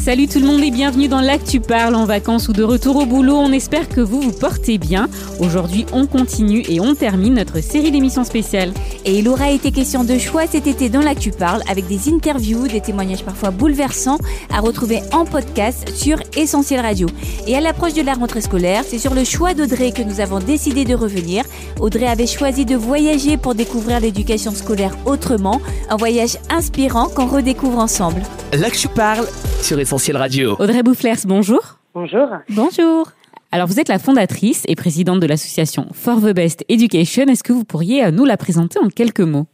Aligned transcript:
Salut 0.00 0.28
tout 0.28 0.38
le 0.38 0.46
monde 0.46 0.62
et 0.62 0.70
bienvenue 0.70 1.08
dans 1.08 1.20
L'Actu 1.20 1.60
Parle 1.60 1.94
en 1.94 2.06
vacances 2.06 2.48
ou 2.48 2.54
de 2.54 2.62
retour 2.62 2.96
au 2.96 3.04
boulot. 3.04 3.36
On 3.36 3.52
espère 3.52 3.86
que 3.86 4.00
vous 4.00 4.22
vous 4.22 4.32
portez 4.32 4.78
bien. 4.78 5.10
Aujourd'hui, 5.40 5.84
on 5.92 6.06
continue 6.06 6.62
et 6.70 6.80
on 6.80 6.94
termine 6.94 7.34
notre 7.34 7.60
série 7.60 7.90
d'émissions 7.90 8.24
spéciales. 8.24 8.72
Et 9.04 9.18
il 9.18 9.28
aura 9.28 9.50
été 9.50 9.72
question 9.72 10.02
de 10.02 10.16
choix 10.16 10.46
cet 10.46 10.66
été 10.66 10.88
dans 10.88 11.02
l'Actu 11.02 11.32
Parle 11.32 11.60
avec 11.68 11.86
des 11.86 12.08
interviews, 12.08 12.66
des 12.66 12.80
témoignages 12.80 13.24
parfois 13.24 13.50
bouleversants 13.50 14.16
à 14.50 14.60
retrouver 14.60 15.02
en 15.12 15.26
podcast 15.26 15.94
sur 15.94 16.16
Essentiel 16.34 16.80
Radio. 16.80 17.06
Et 17.46 17.54
à 17.54 17.60
l'approche 17.60 17.92
de 17.92 18.02
la 18.02 18.14
rentrée 18.14 18.40
scolaire, 18.40 18.84
c'est 18.88 18.98
sur 18.98 19.12
le 19.12 19.24
choix 19.24 19.52
d'Audrey 19.52 19.92
que 19.92 20.02
nous 20.02 20.20
avons 20.20 20.38
décidé 20.38 20.86
de 20.86 20.94
revenir. 20.94 21.44
Audrey 21.78 22.06
avait 22.06 22.26
choisi 22.26 22.64
de 22.64 22.74
voyager 22.74 23.36
pour 23.36 23.54
découvrir 23.54 24.00
l'éducation 24.00 24.52
scolaire 24.54 24.96
autrement, 25.04 25.60
un 25.90 25.96
voyage 25.96 26.38
inspirant 26.48 27.08
qu'on 27.08 27.26
redécouvre 27.26 27.78
ensemble. 27.78 28.22
Là 28.54 28.70
que 28.70 28.76
tu 28.76 28.88
parles 28.88 29.28
sur 29.62 29.78
Essentiel 29.78 29.90
Radio. 30.08 30.56
Audrey 30.58 30.82
Boufflers, 30.82 31.26
bonjour. 31.26 31.78
Bonjour. 31.94 32.26
Bonjour. 32.48 33.08
Alors 33.52 33.66
vous 33.66 33.78
êtes 33.78 33.88
la 33.88 33.98
fondatrice 33.98 34.64
et 34.66 34.74
présidente 34.74 35.20
de 35.20 35.26
l'association 35.26 35.88
For 35.92 36.20
the 36.20 36.34
Best 36.34 36.64
Education. 36.70 37.24
Est-ce 37.24 37.42
que 37.42 37.52
vous 37.52 37.64
pourriez 37.64 38.04
euh, 38.04 38.10
nous 38.10 38.24
la 38.24 38.38
présenter 38.38 38.78
en 38.78 38.88
quelques 38.88 39.20
mots? 39.20 39.46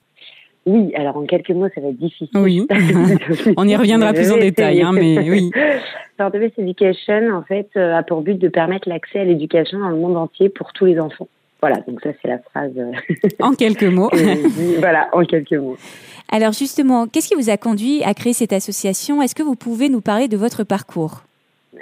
Oui, 0.65 0.95
alors 0.95 1.17
en 1.17 1.27
quelques 1.27 1.51
mots, 1.51 1.67
ça 1.75 1.81
va 1.81 1.89
être 1.89 1.99
difficile. 1.99 2.29
Oui. 2.35 2.67
On 3.57 3.67
y 3.67 3.75
reviendra 3.75 4.13
plus 4.13 4.31
en 4.31 4.39
détail, 4.39 4.83
hein, 4.83 4.93
mais 4.93 5.29
oui. 5.29 5.51
For 6.17 6.31
the 6.31 6.37
Best 6.37 6.59
Education, 6.59 7.35
en 7.35 7.43
fait, 7.43 7.69
euh, 7.77 7.97
a 7.97 8.05
pour 8.05 8.23
but 8.23 8.39
de 8.39 8.49
permettre 8.49 8.89
l'accès 8.89 9.19
à 9.19 9.25
l'éducation 9.25 9.81
dans 9.81 9.91
le 9.91 9.97
monde 9.97 10.17
entier 10.17 10.49
pour 10.49 10.73
tous 10.73 10.85
les 10.85 11.01
enfants. 11.01 11.29
Voilà, 11.69 11.83
donc 11.88 12.01
ça 12.01 12.11
c'est 12.23 12.29
la 12.29 12.38
phrase. 12.38 12.73
euh, 12.77 12.93
En 13.41 13.52
quelques 13.52 13.83
mots. 13.84 14.11
voilà, 14.79 15.09
en 15.12 15.24
quelques 15.24 15.54
mots. 15.54 15.77
Alors 16.30 16.52
justement, 16.52 17.09
qu'est-ce 17.09 17.29
qui 17.29 17.35
vous 17.35 17.51
a 17.51 17.57
conduit 17.57 18.02
à 18.04 18.15
créer 18.15 18.32
cette 18.32 18.52
association? 18.52 19.21
Est-ce 19.21 19.35
que 19.35 19.43
vous 19.43 19.57
pouvez 19.57 19.88
nous 19.88 20.01
parler 20.01 20.29
de 20.29 20.37
votre 20.37 20.63
parcours? 20.63 21.23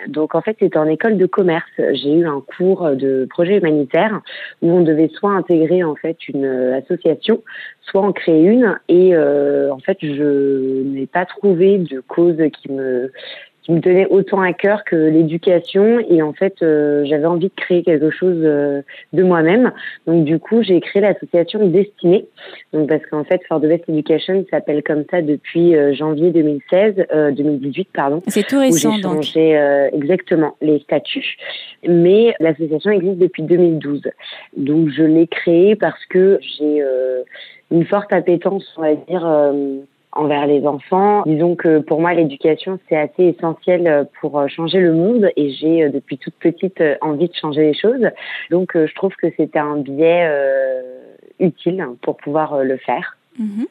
Donc 0.09 0.35
en 0.35 0.41
fait, 0.41 0.57
c'était 0.59 0.79
en 0.79 0.87
école 0.89 1.19
de 1.19 1.27
commerce. 1.27 1.71
J'ai 1.77 2.15
eu 2.15 2.27
un 2.27 2.43
cours 2.57 2.91
de 2.97 3.27
projet 3.29 3.59
humanitaire 3.59 4.23
où 4.63 4.71
on 4.71 4.83
devait 4.83 5.11
soit 5.15 5.33
intégrer 5.33 5.85
en 5.85 5.95
fait 5.95 6.17
une 6.29 6.47
euh, 6.47 6.79
association, 6.79 7.43
soit 7.83 8.01
en 8.01 8.13
créer 8.13 8.43
une. 8.43 8.79
Et 8.89 9.15
euh, 9.15 9.71
en 9.71 9.79
fait, 9.81 9.99
je 10.01 10.83
n'ai 10.83 11.07
pas 11.07 11.27
trouvé 11.27 11.79
de 11.79 12.01
cause 12.01 12.39
qui 12.61 12.73
me 12.73 13.13
qui 13.65 13.73
me 13.73 13.81
tenait 13.81 14.07
autant 14.07 14.41
à 14.41 14.53
cœur 14.53 14.85
que 14.85 14.95
l'éducation 14.95 15.99
et 16.09 16.23
en 16.23 16.33
fait 16.33 16.63
euh, 16.63 17.05
j'avais 17.07 17.27
envie 17.27 17.49
de 17.49 17.55
créer 17.55 17.83
quelque 17.83 18.11
chose 18.11 18.39
euh, 18.43 18.83
de 19.13 19.23
moi-même 19.23 19.73
donc 20.07 20.25
du 20.25 20.39
coup 20.39 20.63
j'ai 20.63 20.81
créé 20.81 21.03
l'association 21.03 21.67
Destinée 21.67 22.27
donc 22.73 22.89
parce 22.89 23.05
qu'en 23.07 23.25
fait 23.25 23.41
For 23.49 23.61
the 23.61 23.67
Best 23.67 23.89
Education 23.89 24.45
s'appelle 24.51 24.83
comme 24.83 25.05
ça 25.11 25.23
depuis 25.23 25.75
euh, 25.75 25.95
janvier 25.95 26.31
2016 26.31 27.07
euh, 27.13 27.31
2018 27.33 27.89
pardon 27.93 28.23
C'est 28.29 28.47
tout 28.47 28.57
où 28.57 28.61
j'ai 28.61 28.67
récent 28.67 28.99
donc. 28.99 29.23
changé 29.23 29.57
euh, 29.57 29.89
exactement 29.93 30.57
les 30.61 30.79
statuts. 30.81 31.37
Mais 31.87 32.35
l'association 32.41 32.91
existe 32.91 33.19
depuis 33.19 33.43
2012. 33.43 34.03
Donc 34.57 34.89
je 34.91 35.03
l'ai 35.03 35.27
créée 35.27 35.77
parce 35.77 36.05
que 36.07 36.39
j'ai 36.41 36.83
euh, 36.83 37.23
une 37.71 37.85
forte 37.85 38.13
appétence, 38.13 38.65
on 38.77 38.83
va 38.83 38.95
dire, 38.95 39.27
euh, 39.27 39.79
envers 40.15 40.47
les 40.47 40.67
enfants. 40.67 41.23
Disons 41.27 41.57
que 41.57 41.79
pour 41.79 42.01
moi, 42.01 42.15
l'éducation, 42.15 42.79
c'est 42.89 42.97
assez 42.97 43.25
essentiel 43.25 43.87
euh, 43.87 44.05
pour 44.21 44.39
euh, 44.39 44.49
changer 44.49 44.81
le 44.81 44.93
monde 44.93 45.31
et 45.37 45.51
j'ai 45.51 45.85
euh, 45.85 45.91
depuis 45.91 46.19
toute 46.19 46.35
petite 46.35 46.83
envie 47.01 47.29
de 47.29 47.35
changer 47.35 47.63
les 47.63 47.75
choses. 47.75 48.09
Donc 48.51 48.73
je 48.75 48.95
trouve 48.95 49.15
que 49.17 49.29
c'était 49.37 49.59
un 49.59 49.77
biais 49.77 50.29
utile 51.39 51.87
pour 52.03 52.17
pouvoir 52.17 52.63
le 52.63 52.77
faire. 52.77 53.17
Mhm. 53.39 53.67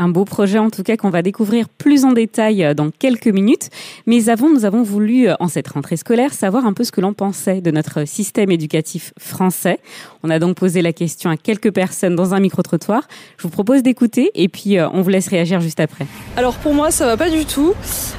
Un 0.00 0.08
beau 0.08 0.24
projet 0.24 0.58
en 0.58 0.70
tout 0.70 0.82
cas 0.82 0.96
qu'on 0.96 1.10
va 1.10 1.20
découvrir 1.20 1.68
plus 1.68 2.06
en 2.06 2.12
détail 2.12 2.64
euh, 2.64 2.72
dans 2.72 2.88
quelques 2.88 3.26
minutes. 3.26 3.68
Mais 4.06 4.30
avant, 4.30 4.48
nous 4.48 4.64
avons 4.64 4.82
voulu, 4.82 5.28
euh, 5.28 5.34
en 5.40 5.48
cette 5.48 5.68
rentrée 5.68 5.98
scolaire, 5.98 6.32
savoir 6.32 6.64
un 6.64 6.72
peu 6.72 6.84
ce 6.84 6.90
que 6.90 7.02
l'on 7.02 7.12
pensait 7.12 7.60
de 7.60 7.70
notre 7.70 8.06
système 8.06 8.50
éducatif 8.50 9.12
français. 9.20 9.78
On 10.22 10.30
a 10.30 10.38
donc 10.38 10.56
posé 10.56 10.80
la 10.80 10.94
question 10.94 11.28
à 11.28 11.36
quelques 11.36 11.70
personnes 11.70 12.16
dans 12.16 12.32
un 12.32 12.40
micro-trottoir. 12.40 13.08
Je 13.36 13.42
vous 13.42 13.50
propose 13.50 13.82
d'écouter 13.82 14.30
et 14.34 14.48
puis 14.48 14.78
euh, 14.78 14.88
on 14.94 15.02
vous 15.02 15.10
laisse 15.10 15.28
réagir 15.28 15.60
juste 15.60 15.80
après. 15.80 16.06
Alors 16.38 16.54
pour 16.54 16.72
moi, 16.72 16.90
ça 16.90 17.04
va 17.04 17.18
pas 17.18 17.28
du 17.28 17.44
tout. 17.44 17.74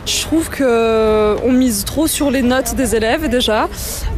Je 0.05 0.21
trouve 0.21 0.49
que 0.51 1.35
on 1.43 1.51
mise 1.51 1.83
trop 1.83 2.05
sur 2.05 2.29
les 2.29 2.43
notes 2.43 2.75
des 2.75 2.95
élèves 2.95 3.27
déjà, 3.27 3.69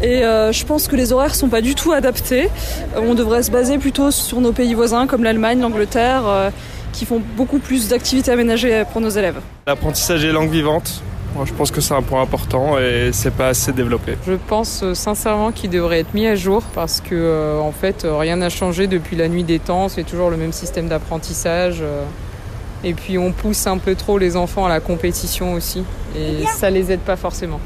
et 0.02 0.22
je 0.22 0.66
pense 0.66 0.88
que 0.88 0.96
les 0.96 1.14
horaires 1.14 1.36
sont 1.36 1.50
pas 1.50 1.62
du 1.62 1.76
tout 1.76 1.92
adaptés. 1.92 2.50
On 2.98 3.14
devrait 3.14 3.44
se 3.44 3.52
baser 3.52 3.78
plutôt 3.78 4.12
sur 4.12 4.42
nos 4.42 4.52
pays 4.52 4.74
voisins 4.74 5.08
comme 5.08 5.24
l'Allemagne, 5.24 5.60
l'Angleterre, 5.60 6.52
qui 6.94 7.06
font 7.06 7.22
beaucoup 7.36 7.60
plus 7.60 7.90
d'activités 7.90 8.32
aménagées 8.32 8.84
pour 8.94 9.02
nos 9.02 9.10
élèves. 9.10 9.42
L'apprentissage 9.68 10.22
des 10.22 10.32
langues 10.32 10.52
vivantes, 10.52 11.04
moi, 11.36 11.46
je 11.46 11.54
pense 11.54 11.72
que 11.72 11.82
c'est 11.82 11.96
un 11.96 12.04
point 12.04 12.22
important 12.22 12.78
et 12.78 13.10
c'est 13.12 13.34
pas 13.34 13.48
assez 13.48 13.72
développé. 13.72 14.16
Je 14.28 14.34
pense 14.34 14.84
euh, 14.84 14.94
sincèrement 14.94 15.52
qu'il 15.52 15.72
devrait 15.72 16.02
être 16.02 16.14
mis 16.14 16.28
à 16.28 16.36
jour 16.36 16.62
parce 16.76 17.02
que 17.02 17.16
euh, 17.16 17.60
en 17.60 17.72
fait 17.72 18.06
euh, 18.06 18.16
rien 18.18 18.36
n'a 18.36 18.50
changé 18.50 18.86
depuis 18.86 19.16
la 19.16 19.28
nuit 19.28 19.44
des 19.44 19.58
temps, 19.58 19.90
c'est 19.90 20.04
toujours 20.04 20.30
le 20.30 20.38
même 20.38 20.54
système 20.54 20.88
d'apprentissage 20.88 21.80
euh, 21.82 22.04
et 22.84 22.94
puis 22.94 23.18
on 23.18 23.32
pousse 23.32 23.66
un 23.66 23.80
peu 23.80 23.96
trop 23.96 24.20
les 24.20 24.36
enfants 24.36 24.68
à 24.68 24.70
la 24.70 24.80
compétition 24.80 25.54
aussi 25.54 25.84
et 26.16 26.46
ça 26.46 26.70
les 26.70 26.92
aide 26.92 27.00
pas 27.00 27.16
forcément. 27.16 27.60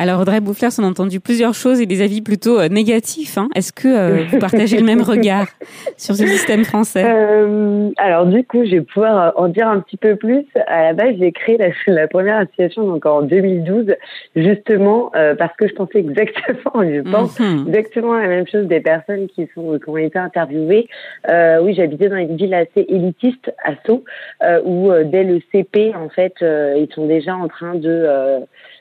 Alors 0.00 0.20
Audrey 0.20 0.40
Boufflers, 0.40 0.68
on 0.78 0.84
a 0.84 0.86
entendu 0.86 1.18
plusieurs 1.18 1.54
choses 1.54 1.80
et 1.80 1.86
des 1.86 2.02
avis 2.02 2.22
plutôt 2.22 2.60
euh, 2.60 2.68
négatifs. 2.68 3.36
hein. 3.36 3.48
Est-ce 3.56 3.72
que 3.72 3.88
euh, 3.88 4.24
vous 4.30 4.38
partagez 4.38 4.78
le 4.78 4.84
même 4.84 5.02
regard 5.02 5.48
sur 5.96 6.14
ce 6.14 6.24
système 6.24 6.64
français? 6.64 7.02
Euh, 7.04 7.90
alors 7.96 8.26
du 8.26 8.44
coup, 8.44 8.64
je 8.64 8.76
vais 8.76 8.80
pouvoir 8.82 9.18
euh, 9.20 9.30
en 9.42 9.48
dire 9.48 9.66
un 9.66 9.80
petit 9.80 9.96
peu 9.96 10.14
plus. 10.14 10.46
À 10.68 10.84
la 10.84 10.92
base, 10.92 11.14
j'ai 11.18 11.32
créé 11.32 11.58
la, 11.58 11.70
la 11.92 12.06
première 12.06 12.36
association 12.38 12.86
donc 12.86 13.04
en 13.06 13.22
2012, 13.22 13.86
justement 14.36 15.10
euh, 15.16 15.34
parce 15.34 15.56
que 15.56 15.66
je 15.66 15.74
pensais 15.74 15.98
exactement, 15.98 16.84
je 16.84 17.00
pense 17.10 17.38
Mhm. 17.40 17.64
exactement 17.68 18.14
la 18.14 18.28
même 18.28 18.46
chose 18.46 18.66
des 18.66 18.80
personnes 18.80 19.26
qui 19.28 19.48
sont 19.54 19.78
qui 19.78 19.88
ont 19.90 19.96
été 19.96 20.18
interviewées. 20.18 20.88
Euh, 21.28 21.58
oui, 21.60 21.74
j'habitais 21.74 22.08
dans 22.08 22.16
une 22.16 22.36
ville 22.36 22.54
assez 22.54 22.86
élitiste, 22.88 23.52
à 23.64 23.72
Sceaux, 23.84 24.04
euh, 24.44 24.60
où 24.64 24.92
euh, 24.92 25.02
dès 25.04 25.24
le 25.24 25.40
CP, 25.52 25.92
en 25.94 26.08
fait, 26.08 26.34
euh, 26.42 26.74
ils 26.78 26.92
sont 26.94 27.06
déjà 27.06 27.34
en 27.36 27.48
train 27.48 27.74
de 27.74 28.06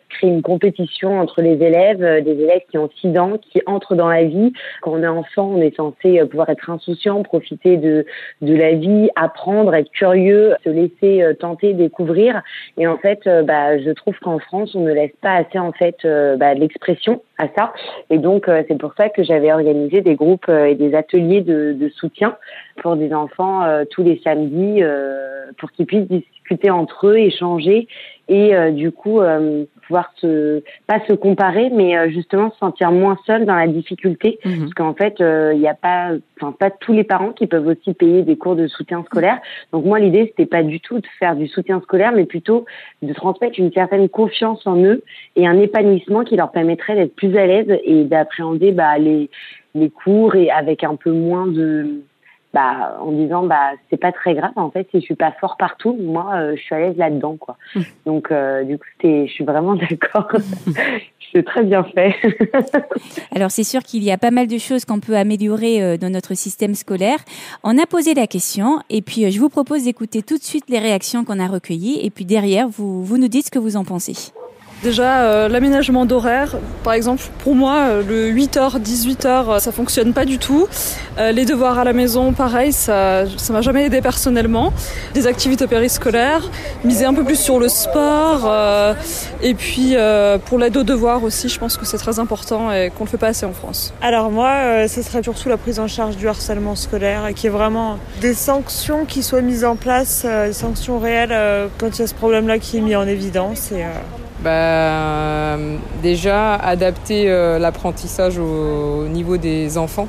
créer 0.09 0.29
une 0.29 0.41
compétition 0.41 1.19
entre 1.19 1.41
les 1.41 1.53
élèves, 1.53 2.03
euh, 2.03 2.21
des 2.21 2.31
élèves 2.31 2.61
qui 2.69 2.77
ont 2.77 2.89
6 3.01 3.17
ans, 3.17 3.37
qui 3.37 3.61
entrent 3.65 3.95
dans 3.95 4.07
la 4.07 4.23
vie. 4.23 4.53
Quand 4.81 4.91
on 4.91 5.03
est 5.03 5.07
enfant, 5.07 5.51
on 5.55 5.61
est 5.61 5.75
censé 5.75 6.19
euh, 6.19 6.25
pouvoir 6.25 6.49
être 6.49 6.69
insouciant, 6.69 7.23
profiter 7.23 7.77
de, 7.77 8.05
de 8.41 8.55
la 8.55 8.73
vie, 8.73 9.09
apprendre, 9.15 9.73
être 9.75 9.91
curieux, 9.91 10.55
se 10.63 10.69
laisser 10.69 11.21
euh, 11.21 11.33
tenter, 11.33 11.73
découvrir. 11.73 12.41
Et 12.77 12.87
en 12.87 12.97
fait, 12.97 13.27
bah, 13.45 13.77
je 13.79 13.91
trouve 13.91 14.17
qu'en 14.19 14.39
France, 14.39 14.75
on 14.75 14.81
ne 14.81 14.93
laisse 14.93 15.15
pas 15.21 15.35
assez 15.35 15.59
en 15.59 15.71
fait 15.71 15.97
bah, 16.37 16.53
l'expression 16.53 17.21
à 17.37 17.47
ça. 17.55 17.73
Et 18.09 18.17
donc, 18.17 18.49
c'est 18.67 18.77
pour 18.77 18.93
ça 18.95 19.09
que 19.09 19.23
j'avais 19.23 19.51
organisé 19.51 20.01
des 20.01 20.15
groupes 20.15 20.49
et 20.49 20.75
des 20.75 20.95
ateliers 20.95 21.41
de, 21.41 21.73
de 21.73 21.89
soutien 21.89 22.35
pour 22.81 22.95
des 22.95 23.13
enfants 23.13 23.63
tous 23.89 24.03
les 24.03 24.19
samedis, 24.23 24.83
euh, 24.83 25.36
pour 25.57 25.71
qu'ils 25.71 25.85
puissent 25.85 26.07
discuter 26.07 26.69
entre 26.69 27.07
eux, 27.07 27.17
échanger 27.17 27.87
et 28.29 28.53
euh, 28.55 28.71
du 28.71 28.91
coup 28.91 29.21
euh, 29.21 29.63
pouvoir 29.85 30.11
se 30.15 30.61
pas 30.85 30.99
se 31.07 31.13
comparer, 31.13 31.69
mais 31.69 31.97
euh, 31.97 32.09
justement 32.09 32.51
se 32.51 32.57
sentir 32.57 32.91
moins 32.91 33.17
seul 33.25 33.45
dans 33.45 33.55
la 33.55 33.67
difficulté, 33.67 34.39
Mhm. 34.43 34.59
parce 34.59 34.73
qu'en 34.73 34.93
fait, 34.93 35.21
euh, 35.21 35.51
il 35.53 35.59
n'y 35.59 35.67
a 35.67 35.73
pas, 35.73 36.11
enfin 36.39 36.51
pas 36.51 36.69
tous 36.69 36.91
les 36.91 37.05
parents 37.05 37.31
qui 37.31 37.47
peuvent 37.47 37.67
aussi 37.67 37.93
payer 37.93 38.23
des 38.23 38.35
cours 38.35 38.55
de 38.57 38.67
soutien 38.67 39.03
scolaire. 39.05 39.39
Donc 39.71 39.85
moi, 39.85 39.99
l'idée 39.99 40.25
c'était 40.27 40.45
pas 40.45 40.63
du 40.63 40.79
tout 40.81 40.99
de 40.99 41.07
faire 41.19 41.35
du 41.35 41.47
soutien 41.47 41.79
scolaire, 41.81 42.11
mais 42.13 42.25
plutôt 42.25 42.65
de 43.01 43.13
transmettre 43.13 43.59
une 43.59 43.71
certaine 43.71 44.09
confiance 44.09 44.67
en 44.67 44.77
eux 44.83 45.03
et 45.37 45.47
un 45.47 45.57
épanouissement 45.59 46.23
qui 46.23 46.35
leur 46.35 46.51
permettrait 46.51 46.95
d'être 46.95 47.15
plus 47.15 47.37
à 47.37 47.45
l'aise 47.45 47.79
et 47.85 48.03
d'appréhender 48.03 48.71
bah, 48.71 48.97
les 48.97 49.29
les 49.75 49.89
cours 49.89 50.35
et 50.35 50.49
avec 50.49 50.83
un 50.83 50.95
peu 50.95 51.11
moins 51.11 51.45
de 51.45 52.01
bah 52.53 52.97
en 53.01 53.11
disant 53.11 53.43
bah 53.43 53.71
c'est 53.89 53.97
pas 53.97 54.11
très 54.11 54.33
grave 54.33 54.53
en 54.55 54.71
fait 54.71 54.87
si 54.91 54.99
je 54.99 55.05
suis 55.05 55.15
pas 55.15 55.33
fort 55.33 55.57
partout 55.57 55.97
moi 55.99 56.31
euh, 56.35 56.55
je 56.55 56.61
suis 56.61 56.75
à 56.75 56.79
l'aise 56.79 56.97
là-dedans 56.97 57.35
quoi 57.37 57.57
donc 58.05 58.31
euh, 58.31 58.63
du 58.63 58.77
coup 58.77 58.85
je 59.03 59.27
suis 59.27 59.43
vraiment 59.43 59.75
d'accord 59.89 60.31
c'est 61.33 61.43
très 61.43 61.63
bien 61.63 61.83
fait 61.83 62.15
Alors 63.35 63.51
c'est 63.51 63.63
sûr 63.63 63.83
qu'il 63.83 64.03
y 64.03 64.11
a 64.11 64.17
pas 64.17 64.31
mal 64.31 64.47
de 64.47 64.57
choses 64.57 64.85
qu'on 64.85 64.99
peut 64.99 65.17
améliorer 65.17 65.83
euh, 65.83 65.97
dans 65.97 66.09
notre 66.09 66.33
système 66.35 66.73
scolaire. 66.73 67.19
On 67.63 67.77
a 67.77 67.85
posé 67.85 68.13
la 68.13 68.27
question 68.27 68.79
et 68.89 69.01
puis 69.01 69.29
je 69.29 69.39
vous 69.39 69.49
propose 69.49 69.83
d'écouter 69.83 70.21
tout 70.21 70.37
de 70.37 70.43
suite 70.43 70.65
les 70.69 70.79
réactions 70.79 71.25
qu'on 71.25 71.39
a 71.39 71.47
recueillies 71.47 71.99
et 72.01 72.09
puis 72.09 72.25
derrière 72.25 72.67
vous, 72.67 73.03
vous 73.03 73.17
nous 73.17 73.27
dites 73.27 73.47
ce 73.47 73.51
que 73.51 73.59
vous 73.59 73.75
en 73.75 73.83
pensez. 73.83 74.31
Déjà, 74.83 75.23
euh, 75.23 75.49
l'aménagement 75.49 76.05
d'horaire, 76.05 76.55
par 76.83 76.93
exemple, 76.93 77.23
pour 77.39 77.55
moi, 77.55 77.77
euh, 77.77 78.03
le 78.07 78.31
8h, 78.31 78.79
18h, 78.79 79.59
ça 79.59 79.71
fonctionne 79.71 80.13
pas 80.13 80.23
du 80.23 80.37
tout. 80.37 80.67
Euh, 81.17 81.31
les 81.31 81.45
devoirs 81.45 81.79
à 81.79 81.83
la 81.83 81.93
maison, 81.93 82.31
pareil, 82.31 82.71
ça 82.71 83.23
ça 83.37 83.53
m'a 83.53 83.61
jamais 83.61 83.85
aidé 83.85 84.01
personnellement. 84.01 84.71
Des 85.15 85.25
activités 85.25 85.65
périscolaires, 85.65 86.47
miser 86.83 87.05
un 87.05 87.15
peu 87.15 87.23
plus 87.23 87.39
sur 87.39 87.59
le 87.59 87.69
sport. 87.69 88.47
et 89.41 89.53
puis, 89.55 89.95
pour 90.45 90.59
l'aide 90.59 90.77
aux 90.77 90.83
devoirs 90.83 91.23
aussi, 91.23 91.49
je 91.49 91.59
pense 91.59 91.75
que 91.75 91.85
c'est 91.85 91.97
très 91.97 92.19
important 92.19 92.71
et 92.71 92.91
qu'on 92.95 93.05
le 93.05 93.09
fait 93.09 93.17
pas 93.17 93.27
assez 93.27 93.45
en 93.45 93.53
France. 93.53 93.93
Alors 94.01 94.29
moi, 94.29 94.87
ce 94.87 95.01
serait 95.01 95.23
surtout 95.23 95.49
la 95.49 95.57
prise 95.57 95.79
en 95.79 95.87
charge 95.87 96.17
du 96.17 96.27
harcèlement 96.27 96.75
scolaire, 96.75 97.29
qui 97.35 97.47
est 97.47 97.51
vraiment 97.51 97.97
des 98.21 98.33
sanctions 98.33 99.05
qui 99.05 99.23
soient 99.23 99.41
mises 99.41 99.65
en 99.65 99.75
place, 99.75 100.25
des 100.25 100.53
sanctions 100.53 100.99
réelles 100.99 101.69
quand 101.79 101.97
il 101.97 101.99
y 101.99 102.03
a 102.03 102.07
ce 102.07 102.13
problème-là 102.13 102.59
qui 102.59 102.77
est 102.77 102.81
mis 102.81 102.95
en 102.95 103.07
évidence. 103.07 103.71
Bah, 104.43 105.57
Déjà, 106.01 106.55
adapter 106.55 107.29
euh, 107.29 107.59
l'apprentissage 107.59 108.37
au, 108.37 109.07
niveau 109.07 109.37
des 109.37 109.77
enfants. 109.77 110.07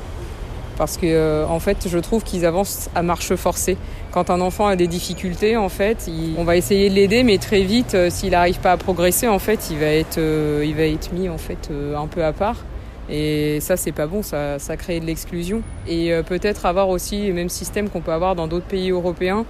Parce 0.77 0.95
que, 0.95 1.07
euh, 1.07 1.45
en 1.47 1.59
fait, 1.59 1.87
je 1.89 1.97
trouve 1.97 2.23
qu'ils 2.23 2.45
avancent 2.45 2.89
à 2.95 3.01
marche 3.01 3.35
forcée. 3.35 3.75
Quand 4.11 4.29
un 4.29 4.39
enfant 4.39 4.67
a 4.67 4.75
des 4.75 4.87
difficultés, 4.87 5.57
en 5.57 5.67
fait, 5.67 6.09
on 6.37 6.43
va 6.43 6.55
essayer 6.55 6.89
de 6.89 6.95
l'aider, 6.95 7.23
mais 7.23 7.37
très 7.37 7.63
vite, 7.63 7.95
euh, 7.95 8.09
s'il 8.09 8.31
n'arrive 8.31 8.59
pas 8.59 8.71
à 8.71 8.77
progresser, 8.77 9.27
en 9.27 9.39
fait, 9.39 9.69
il 9.71 9.77
va 9.77 9.87
être, 9.87 10.19
il 10.19 10.73
va 10.75 10.83
être 10.83 11.11
mis 11.11 11.27
en 11.27 11.37
fait 11.37 11.69
un 11.97 12.07
peu 12.07 12.23
à 12.23 12.31
part. 12.31 12.57
Et 13.09 13.59
ça, 13.59 13.75
c'est 13.75 13.91
pas 13.91 14.05
bon, 14.05 14.21
ça, 14.21 14.59
ça 14.59 14.77
crée 14.77 14.99
de 14.99 15.05
l'exclusion. 15.05 15.63
Et 15.87 16.11
peut-être 16.27 16.65
avoir 16.67 16.89
aussi 16.89 17.27
le 17.27 17.33
même 17.33 17.49
système 17.49 17.89
qu'on 17.89 18.01
peut 18.01 18.13
avoir 18.13 18.35
dans 18.35 18.47
d'autres 18.47 18.67
pays 18.67 18.91
européens, 18.91 19.45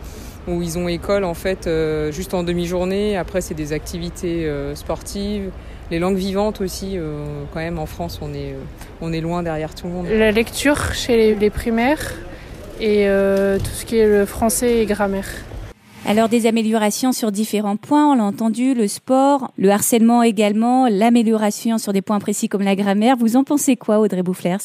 où 0.47 0.61
ils 0.61 0.77
ont 0.77 0.87
école 0.87 1.23
en 1.23 1.33
fait 1.33 1.67
euh, 1.67 2.11
juste 2.11 2.33
en 2.33 2.43
demi-journée. 2.43 3.17
Après, 3.17 3.41
c'est 3.41 3.53
des 3.53 3.73
activités 3.73 4.45
euh, 4.45 4.75
sportives. 4.75 5.51
Les 5.91 5.99
langues 5.99 6.17
vivantes 6.17 6.61
aussi, 6.61 6.97
euh, 6.97 7.43
quand 7.53 7.59
même 7.59 7.79
en 7.79 7.85
France, 7.85 8.19
on 8.21 8.33
est, 8.33 8.55
on 9.01 9.11
est 9.11 9.21
loin 9.21 9.41
derrière 9.43 9.73
tout 9.73 9.87
le 9.87 9.93
monde. 9.93 10.07
La 10.07 10.31
lecture 10.31 10.93
chez 10.93 11.35
les, 11.35 11.49
primaires 11.49 12.13
et 12.79 13.07
tout 13.57 13.71
ce 13.71 13.85
qui 13.85 13.97
est 13.97 14.07
le 14.07 14.25
français 14.25 14.77
et 14.77 14.85
grammaire. 14.85 15.27
Alors 16.05 16.29
des 16.29 16.47
améliorations 16.47 17.11
sur 17.11 17.31
différents 17.31 17.75
points, 17.75 18.11
on 18.11 18.15
l'a 18.15 18.23
entendu, 18.23 18.73
le 18.73 18.87
sport, 18.87 19.51
le 19.57 19.69
harcèlement 19.69 20.23
également, 20.23 20.87
l'amélioration 20.87 21.77
sur 21.77 21.91
des 21.91 22.01
points 22.01 22.19
précis 22.19 22.47
comme 22.47 22.61
la 22.61 22.75
grammaire. 22.75 23.17
Vous 23.17 23.35
en 23.35 23.43
pensez 23.43 23.75
quoi, 23.75 23.99
Audrey 23.99 24.23
Boufflers? 24.23 24.57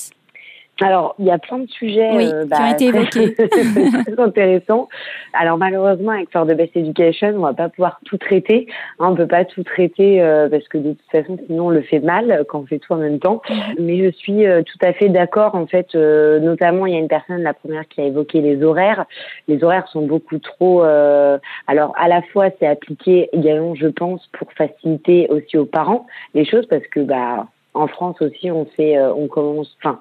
Alors, 0.81 1.15
il 1.19 1.27
y 1.27 1.31
a 1.31 1.39
plein 1.39 1.59
de 1.59 1.69
sujets 1.69 2.11
oui, 2.17 2.31
euh, 2.33 2.47
bah, 2.47 2.57
qui 2.57 2.63
ont 2.63 2.73
été 2.73 2.85
évoqués. 2.87 3.35
très 3.35 4.21
intéressants. 4.21 4.89
Alors, 5.33 5.57
malheureusement, 5.57 6.13
avec 6.13 6.31
For 6.33 6.47
the 6.47 6.55
Best 6.55 6.77
Education, 6.77 7.35
on 7.37 7.41
va 7.41 7.55
pas 7.55 7.69
pouvoir 7.69 8.01
tout 8.05 8.19
traiter. 8.19 8.67
Hein, 8.99 9.11
on 9.11 9.15
peut 9.15 9.29
pas 9.29 9.45
tout 9.45 9.63
traiter 9.63 10.21
euh, 10.21 10.49
parce 10.49 10.67
que 10.69 10.79
de 10.79 10.93
toute 10.95 11.11
façon, 11.13 11.39
sinon, 11.47 11.67
on 11.67 11.71
le 11.71 11.83
fait 11.83 12.01
mal 12.01 12.45
quand 12.49 12.61
on 12.61 12.67
fait 12.67 12.81
tout 12.81 12.93
en 12.93 12.97
même 12.97 13.21
temps. 13.21 13.41
Mhm. 13.49 13.57
Mais 13.79 14.05
je 14.05 14.11
suis 14.11 14.47
euh, 14.47 14.63
tout 14.63 14.79
à 14.85 14.93
fait 14.93 15.09
d'accord. 15.09 15.55
En 15.55 15.67
fait, 15.67 15.95
notamment, 15.95 16.87
il 16.87 16.95
y 16.95 16.97
a 16.97 17.01
une 17.01 17.09
personne, 17.09 17.43
la 17.43 17.55
première, 17.55 17.87
qui 17.87 18.01
a 18.01 18.05
évoqué 18.05 18.41
les 18.41 18.63
horaires. 18.65 19.05
Les 19.47 19.63
horaires 19.63 19.87
sont 19.89 20.03
beaucoup 20.03 20.39
trop. 20.39 20.83
alors, 20.83 21.93
à 21.97 22.09
la 22.09 22.23
fois, 22.33 22.47
c'est 22.59 22.67
appliqué 22.67 23.29
également, 23.33 23.75
je 23.75 23.87
pense, 23.87 24.27
pour 24.39 24.53
faciliter 24.53 25.29
aussi 25.31 25.57
aux 25.57 25.67
parents 25.67 26.07
les 26.35 26.45
choses 26.45 26.67
parce 26.67 26.87
que, 26.89 27.01
bah, 27.01 27.47
en 27.75 27.87
France 27.87 28.21
aussi, 28.21 28.51
on 28.51 28.65
fait, 28.65 29.01
on 29.01 29.29
commence, 29.29 29.77
enfin, 29.81 30.01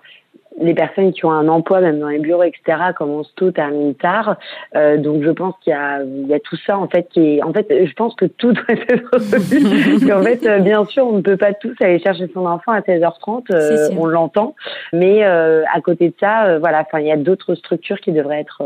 les 0.64 0.74
personnes 0.74 1.12
qui 1.14 1.26
ont 1.26 1.32
un 1.32 1.48
emploi, 1.48 1.82
même 1.82 2.00
dans 2.00 2.10
les 2.10 2.20
bureaux, 2.20 2.44
etc., 2.44 2.78
commencent 2.96 3.34
tôt, 3.36 3.52
terminent 3.52 3.94
tard. 3.94 4.38
Euh, 4.76 4.98
donc, 4.98 5.24
je 5.24 5.32
pense 5.32 5.56
qu'il 5.62 5.72
y 5.72 5.76
a, 5.76 6.02
il 6.04 6.28
y 6.28 6.34
a 6.34 6.40
tout 6.40 6.58
ça, 6.66 6.78
en 6.78 6.88
fait, 6.88 7.08
qui 7.12 7.38
est, 7.38 7.44
en 7.44 7.54
fait, 7.54 7.68
je 7.70 7.94
pense 7.94 8.16
que 8.16 8.26
tout 8.26 8.54
doit 8.54 8.64
être 8.70 9.10
résolu. 9.14 10.12
en 10.12 10.24
fait, 10.24 10.46
euh, 10.46 10.60
bien 10.60 10.86
sûr, 10.86 11.06
on 11.08 11.18
ne 11.18 11.22
peut 11.22 11.38
pas 11.38 11.54
tous 11.54 11.76
aller 11.82 12.00
chercher 12.00 12.30
son 12.34 12.46
enfant 12.46 12.72
à 12.72 12.82
16h30, 12.82 13.46
euh, 13.52 13.90
on 13.98 14.06
l'entend. 14.06 14.56
Mais 14.92 15.24
euh, 15.24 15.64
à 15.74 15.82
côté 15.82 16.10
de 16.10 16.16
ça, 16.20 16.46
euh, 16.46 16.60
voilà, 16.60 16.82
enfin, 16.82 17.00
il 17.00 17.08
y 17.08 17.12
a 17.12 17.18
d'autres 17.18 17.56
structures 17.56 18.00
qui 18.00 18.12
devraient 18.12 18.40
être 18.40 18.62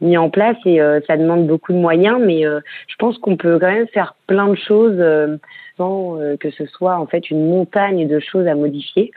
mises 0.00 0.18
en 0.18 0.30
place 0.30 0.56
et 0.64 0.80
ça 1.06 1.16
demande 1.16 1.46
beaucoup 1.46 1.72
de 1.72 1.78
moyens. 1.78 2.20
Mais 2.24 2.42
je 2.42 2.96
pense 2.98 3.18
qu'on 3.18 3.36
peut 3.36 3.58
quand 3.58 3.70
même 3.70 3.88
faire 3.88 4.14
plein 4.26 4.48
de 4.48 4.56
choses 4.56 4.98
euh, 5.80 6.36
que 6.36 6.50
ce 6.50 6.66
soit 6.66 6.96
en 6.96 7.06
fait 7.06 7.30
une 7.30 7.48
montagne 7.48 8.08
de 8.08 8.18
choses 8.20 8.46
à 8.46 8.54
modifier. 8.54 9.12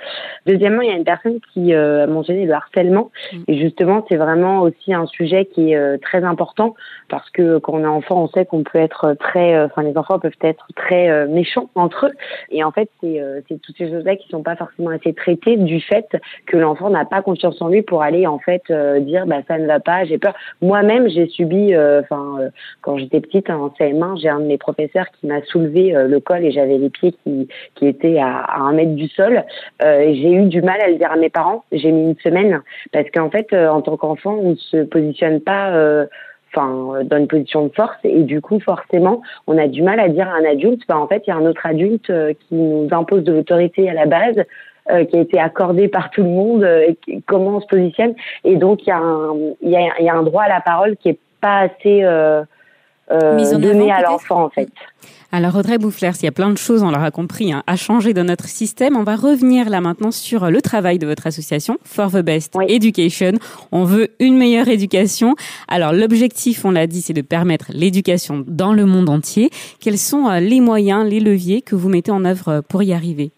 Deuxièmement, 0.45 0.81
il 0.81 0.89
y 0.89 0.91
a 0.91 0.95
une 0.95 1.03
personne 1.03 1.39
qui 1.53 1.73
euh, 1.73 2.03
a 2.03 2.07
mentionné 2.07 2.45
le 2.45 2.53
harcèlement 2.53 3.11
mm. 3.33 3.43
et 3.47 3.57
justement 3.57 4.05
c'est 4.09 4.17
vraiment 4.17 4.61
aussi 4.61 4.93
un 4.93 5.07
sujet 5.07 5.45
qui 5.45 5.71
est 5.71 5.75
euh, 5.75 5.97
très 5.97 6.23
important 6.23 6.75
parce 7.09 7.29
que 7.31 7.57
quand 7.57 7.73
on 7.73 7.83
est 7.83 7.87
enfant, 7.87 8.23
on 8.23 8.27
sait 8.27 8.45
qu'on 8.45 8.63
peut 8.63 8.77
être 8.77 9.15
très, 9.19 9.59
enfin 9.63 9.83
les 9.83 9.97
enfants 9.97 10.19
peuvent 10.19 10.31
être 10.41 10.67
très 10.75 11.27
méchants 11.27 11.69
entre 11.75 12.07
eux 12.07 12.13
et 12.51 12.63
en 12.63 12.71
fait 12.71 12.89
c'est 13.01 13.21
c'est 13.47 13.61
toutes 13.61 13.77
ces 13.77 13.89
choses-là 13.89 14.15
qui 14.15 14.27
sont 14.29 14.43
pas 14.43 14.55
forcément 14.55 14.91
assez 14.91 15.13
traitées 15.13 15.57
du 15.57 15.81
fait 15.81 16.07
que 16.45 16.57
l'enfant 16.57 16.89
n'a 16.89 17.05
pas 17.05 17.21
confiance 17.21 17.61
en 17.61 17.67
lui 17.67 17.81
pour 17.81 18.01
aller 18.01 18.27
en 18.27 18.39
fait 18.39 18.71
dire 19.01 19.25
bah 19.25 19.41
ça 19.47 19.57
ne 19.57 19.67
va 19.67 19.79
pas, 19.79 20.05
j'ai 20.05 20.17
peur. 20.17 20.33
Moi-même 20.61 21.09
j'ai 21.09 21.27
subi, 21.27 21.75
enfin 21.75 22.37
quand 22.81 22.97
j'étais 22.97 23.19
petite 23.19 23.49
en 23.49 23.67
CM1, 23.69 24.21
j'ai 24.21 24.29
un 24.29 24.39
de 24.39 24.45
mes 24.45 24.57
professeurs 24.57 25.07
qui 25.19 25.27
m'a 25.27 25.41
soulevé 25.43 25.91
le 25.91 26.19
col 26.19 26.45
et 26.45 26.50
j'avais 26.51 26.77
les 26.77 26.89
pieds 26.89 27.13
qui, 27.23 27.47
qui 27.75 27.87
étaient 27.87 28.19
à, 28.19 28.45
un 28.57 28.73
mètre 28.73 28.95
du 28.95 29.07
sol. 29.07 29.43
Euh, 29.83 30.13
j'ai 30.13 30.31
eu 30.31 30.45
du 30.45 30.61
mal 30.61 30.79
à 30.81 30.89
le 30.89 30.95
dire 30.95 31.11
à 31.11 31.15
mes 31.15 31.29
parents. 31.29 31.63
J'ai 31.71 31.91
mis 31.91 32.09
une 32.09 32.17
semaine 32.19 32.61
parce 32.91 33.09
qu'en 33.11 33.29
fait, 33.29 33.47
euh, 33.53 33.69
en 33.69 33.81
tant 33.81 33.97
qu'enfant, 33.97 34.35
on 34.35 34.51
ne 34.51 34.55
se 34.55 34.83
positionne 34.83 35.41
pas 35.41 35.71
euh, 35.71 36.05
enfin 36.53 37.03
dans 37.05 37.17
une 37.17 37.27
position 37.27 37.67
de 37.67 37.73
force 37.73 37.97
et 38.03 38.23
du 38.23 38.41
coup 38.41 38.59
forcément 38.59 39.21
on 39.47 39.57
a 39.57 39.69
du 39.69 39.81
mal 39.81 40.01
à 40.01 40.09
dire 40.09 40.27
à 40.27 40.33
un 40.33 40.43
adulte 40.43 40.81
bah 40.85 40.97
en 40.97 41.07
fait 41.07 41.23
il 41.25 41.29
y 41.29 41.33
a 41.33 41.37
un 41.37 41.45
autre 41.45 41.65
adulte 41.65 42.11
qui 42.41 42.55
nous 42.55 42.89
impose 42.91 43.23
de 43.23 43.31
l'autorité 43.31 43.89
à 43.89 43.93
la 43.93 44.05
base 44.05 44.35
qui 45.07 45.15
a 45.15 45.21
été 45.21 45.39
accordé 45.39 45.87
par 45.87 46.09
tout 46.09 46.23
le 46.23 46.27
monde 46.27 46.67
comment 47.25 47.55
on 47.55 47.61
se 47.61 47.67
positionne 47.67 48.15
et 48.43 48.57
donc 48.57 48.85
il 48.85 48.89
y 48.89 48.91
a 48.91 48.97
un 48.97 49.33
y 49.61 49.77
a, 49.77 50.01
y 50.01 50.09
a 50.09 50.13
un 50.13 50.23
droit 50.23 50.43
à 50.43 50.49
la 50.49 50.59
parole 50.59 50.97
qui 50.97 51.07
est 51.07 51.19
pas 51.39 51.59
assez 51.59 52.03
donné 53.59 53.91
à 53.91 54.01
l'enfant 54.01 54.43
en 54.43 54.49
fait 54.49 54.69
alors 55.33 55.55
Audrey 55.55 55.77
Boufflers, 55.77 56.11
il 56.21 56.25
y 56.25 56.27
a 56.27 56.33
plein 56.33 56.49
de 56.49 56.57
choses, 56.57 56.83
on 56.83 56.91
l'aura 56.91 57.09
compris, 57.09 57.53
hein, 57.53 57.63
à 57.65 57.77
changer 57.77 58.13
dans 58.13 58.25
notre 58.25 58.49
système. 58.49 58.97
On 58.97 59.03
va 59.03 59.15
revenir 59.15 59.69
là 59.69 59.79
maintenant 59.79 60.11
sur 60.11 60.51
le 60.51 60.61
travail 60.61 60.99
de 60.99 61.07
votre 61.07 61.25
association, 61.25 61.77
For 61.85 62.11
the 62.11 62.17
Best 62.17 62.57
Education. 62.67 63.31
On 63.71 63.85
veut 63.85 64.09
une 64.19 64.35
meilleure 64.37 64.67
éducation. 64.67 65.35
Alors 65.69 65.93
l'objectif, 65.93 66.65
on 66.65 66.71
l'a 66.71 66.85
dit, 66.85 67.01
c'est 67.01 67.13
de 67.13 67.21
permettre 67.21 67.67
l'éducation 67.69 68.43
dans 68.45 68.73
le 68.73 68.85
monde 68.85 69.07
entier. 69.07 69.51
Quels 69.79 69.97
sont 69.97 70.27
euh, 70.27 70.41
les 70.41 70.59
moyens, 70.59 71.09
les 71.09 71.21
leviers 71.21 71.61
que 71.61 71.75
vous 71.75 71.87
mettez 71.87 72.11
en 72.11 72.25
œuvre 72.25 72.61
pour 72.67 72.83
y 72.83 72.91
arriver? 72.91 73.31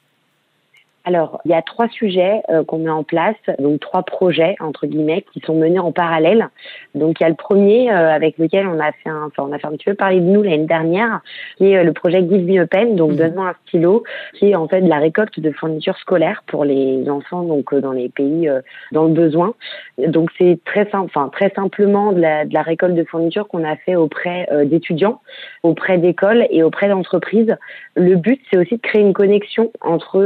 Alors, 1.05 1.41
il 1.43 1.51
y 1.51 1.53
a 1.53 1.61
trois 1.61 1.89
sujets 1.89 2.41
euh, 2.49 2.63
qu'on 2.63 2.77
met 2.77 2.89
en 2.89 3.03
place, 3.03 3.35
donc 3.59 3.81
trois 3.81 4.03
projets 4.03 4.55
entre 4.61 4.87
guillemets 4.87 5.25
qui 5.33 5.41
sont 5.41 5.53
menés 5.53 5.79
en 5.79 5.91
parallèle. 5.91 6.47
Donc, 6.95 7.19
il 7.19 7.23
y 7.23 7.25
a 7.25 7.29
le 7.29 7.35
premier 7.35 7.91
euh, 7.91 8.09
avec 8.09 8.37
lequel 8.37 8.67
on 8.67 8.79
a 8.79 8.93
fait 8.93 9.09
un, 9.09 9.25
enfin, 9.25 9.45
on 9.49 9.51
a 9.51 9.59
fait 9.59 9.67
un 9.67 9.71
petit 9.71 9.85
peu 9.85 9.95
parler 9.95 10.21
de 10.21 10.25
nous 10.25 10.41
l'année 10.41 10.65
dernière, 10.65 11.19
qui 11.57 11.73
est 11.73 11.77
euh, 11.77 11.83
le 11.83 11.91
projet 11.91 12.21
Give 12.21 12.45
Me 12.45 12.61
a 12.61 12.67
Pen, 12.67 12.95
donc 12.95 13.11
mmh. 13.11 13.15
donne-moi 13.15 13.49
un 13.49 13.55
stylo, 13.67 14.03
qui 14.35 14.51
est 14.51 14.55
en 14.55 14.69
fait 14.69 14.81
de 14.81 14.87
la 14.87 14.99
récolte 14.99 15.37
de 15.41 15.51
fournitures 15.51 15.97
scolaires 15.97 16.41
pour 16.47 16.63
les 16.63 17.09
enfants 17.09 17.43
donc 17.43 17.75
dans 17.75 17.91
les 17.91 18.07
pays 18.07 18.49
dans 18.93 19.03
le 19.03 19.13
besoin. 19.13 19.55
Donc, 19.97 20.29
c'est 20.37 20.59
très 20.63 20.89
simple, 20.89 21.11
enfin 21.13 21.29
très 21.29 21.49
simplement 21.49 22.13
de 22.13 22.21
la, 22.21 22.45
de 22.45 22.53
la 22.53 22.61
récolte 22.61 22.95
de 22.95 23.03
fournitures 23.03 23.47
qu'on 23.49 23.65
a 23.65 23.75
fait 23.75 23.95
auprès 23.95 24.47
d'étudiants, 24.65 25.19
auprès 25.63 25.97
d'écoles 25.97 26.47
et 26.49 26.63
auprès 26.63 26.87
d'entreprises. 26.87 27.55
Le 27.95 28.15
but, 28.15 28.39
c'est 28.49 28.57
aussi 28.57 28.75
de 28.77 28.81
créer 28.81 29.01
une 29.01 29.13
connexion 29.13 29.71
entre 29.81 30.19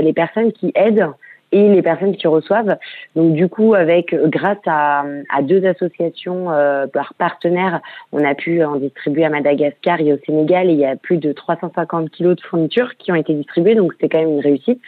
les 0.00 0.12
personnes 0.12 0.23
personnes 0.26 0.52
qui 0.52 0.72
aident 0.74 1.14
et 1.54 1.68
les 1.68 1.82
personnes 1.82 2.16
qui 2.16 2.26
reçoivent. 2.26 2.76
Donc 3.14 3.32
du 3.34 3.48
coup, 3.48 3.74
avec 3.74 4.12
grâce 4.12 4.58
à, 4.66 5.04
à 5.32 5.42
deux 5.42 5.64
associations 5.64 6.50
euh, 6.50 6.88
par 6.88 7.14
partenaires, 7.14 7.80
on 8.12 8.24
a 8.24 8.34
pu 8.34 8.62
en 8.64 8.76
distribuer 8.76 9.24
à 9.24 9.30
Madagascar 9.30 10.00
et 10.00 10.12
au 10.12 10.18
Sénégal. 10.26 10.68
Et 10.68 10.72
il 10.72 10.80
y 10.80 10.84
a 10.84 10.96
plus 10.96 11.18
de 11.18 11.32
350 11.32 12.10
kilos 12.10 12.36
de 12.36 12.40
fournitures 12.42 12.96
qui 12.96 13.12
ont 13.12 13.14
été 13.14 13.32
distribuées, 13.34 13.76
donc 13.76 13.92
c'était 13.92 14.08
quand 14.08 14.18
même 14.18 14.34
une 14.34 14.40
réussite. 14.40 14.80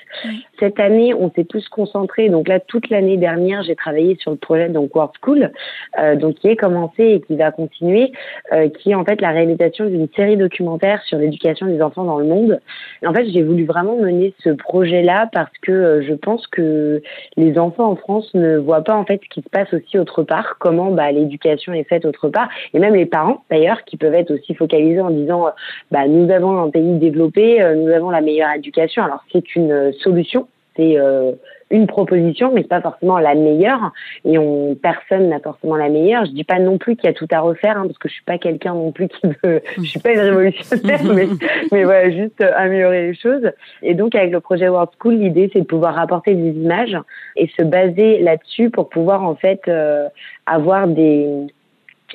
Cette 0.58 0.80
année, 0.80 1.14
on 1.14 1.30
s'est 1.30 1.44
tous 1.44 1.68
concentrés. 1.68 2.28
Donc 2.30 2.48
là, 2.48 2.58
toute 2.58 2.90
l'année 2.90 3.16
dernière, 3.16 3.62
j'ai 3.62 3.76
travaillé 3.76 4.16
sur 4.16 4.32
le 4.32 4.36
projet 4.36 4.68
donc 4.68 4.94
World 4.96 5.12
School, 5.22 5.52
euh, 6.00 6.16
donc 6.16 6.34
qui 6.34 6.48
est 6.48 6.56
commencé 6.56 7.04
et 7.04 7.20
qui 7.20 7.36
va 7.36 7.52
continuer, 7.52 8.10
euh, 8.52 8.68
qui 8.70 8.90
est 8.90 8.94
en 8.96 9.04
fait 9.04 9.20
la 9.20 9.30
réalisation 9.30 9.86
d'une 9.86 10.08
série 10.16 10.36
documentaire 10.36 11.00
sur 11.04 11.18
l'éducation 11.18 11.66
des 11.66 11.80
enfants 11.80 12.04
dans 12.04 12.18
le 12.18 12.26
monde. 12.26 12.60
Et 13.02 13.06
en 13.06 13.14
fait, 13.14 13.26
j'ai 13.30 13.44
voulu 13.44 13.64
vraiment 13.64 13.96
mener 13.96 14.34
ce 14.42 14.50
projet-là 14.50 15.28
parce 15.32 15.52
que 15.62 15.72
euh, 15.72 16.02
je 16.02 16.14
pense 16.14 16.44
que 16.48 16.55
que 16.56 17.02
les 17.36 17.58
enfants 17.58 17.90
en 17.90 17.96
France 17.96 18.32
ne 18.34 18.56
voient 18.56 18.82
pas 18.82 18.94
en 18.94 19.04
fait 19.04 19.20
ce 19.22 19.28
qui 19.28 19.42
se 19.42 19.48
passe 19.50 19.72
aussi 19.74 19.98
autre 19.98 20.22
part, 20.22 20.56
comment 20.58 20.90
bah, 20.90 21.12
l'éducation 21.12 21.72
est 21.74 21.84
faite 21.84 22.04
autre 22.04 22.28
part, 22.28 22.48
et 22.72 22.78
même 22.78 22.94
les 22.94 23.06
parents 23.06 23.44
d'ailleurs 23.50 23.84
qui 23.84 23.96
peuvent 23.96 24.14
être 24.14 24.32
aussi 24.32 24.54
focalisés 24.54 25.00
en 25.00 25.10
disant 25.10 25.46
bah, 25.90 26.08
nous 26.08 26.30
avons 26.30 26.62
un 26.62 26.70
pays 26.70 26.98
développé, 26.98 27.62
euh, 27.62 27.74
nous 27.74 27.90
avons 27.92 28.10
la 28.10 28.20
meilleure 28.20 28.52
éducation. 28.54 29.02
Alors 29.04 29.22
c'est 29.32 29.54
une 29.54 29.72
euh, 29.72 29.92
solution, 30.02 30.48
c'est 30.76 30.98
euh, 30.98 31.32
une 31.70 31.86
proposition, 31.86 32.52
mais 32.52 32.62
c'est 32.62 32.68
pas 32.68 32.80
forcément 32.80 33.18
la 33.18 33.34
meilleure. 33.34 33.92
Et 34.24 34.38
on, 34.38 34.74
personne 34.74 35.28
n'a 35.28 35.40
forcément 35.40 35.76
la 35.76 35.88
meilleure. 35.88 36.24
Je 36.26 36.30
dis 36.30 36.44
pas 36.44 36.58
non 36.58 36.78
plus 36.78 36.96
qu'il 36.96 37.06
y 37.06 37.10
a 37.10 37.12
tout 37.12 37.26
à 37.30 37.40
refaire, 37.40 37.76
hein, 37.76 37.86
parce 37.86 37.98
que 37.98 38.08
je 38.08 38.14
suis 38.14 38.24
pas 38.24 38.38
quelqu'un 38.38 38.74
non 38.74 38.92
plus 38.92 39.08
qui 39.08 39.26
veut, 39.42 39.62
je 39.76 39.82
suis 39.82 40.00
pas 40.00 40.12
une 40.12 40.20
révolutionnaire, 40.20 41.02
mais, 41.14 41.26
mais 41.72 41.84
voilà, 41.84 42.10
juste 42.10 42.40
améliorer 42.40 43.08
les 43.08 43.14
choses. 43.14 43.50
Et 43.82 43.94
donc, 43.94 44.14
avec 44.14 44.30
le 44.30 44.40
projet 44.40 44.68
World 44.68 44.90
School, 45.00 45.14
l'idée, 45.14 45.50
c'est 45.52 45.60
de 45.60 45.66
pouvoir 45.66 45.98
apporter 45.98 46.34
des 46.34 46.50
images 46.50 46.96
et 47.36 47.48
se 47.56 47.62
baser 47.62 48.20
là-dessus 48.20 48.70
pour 48.70 48.88
pouvoir, 48.88 49.22
en 49.22 49.34
fait, 49.34 49.62
euh, 49.68 50.08
avoir 50.46 50.86
des, 50.86 51.48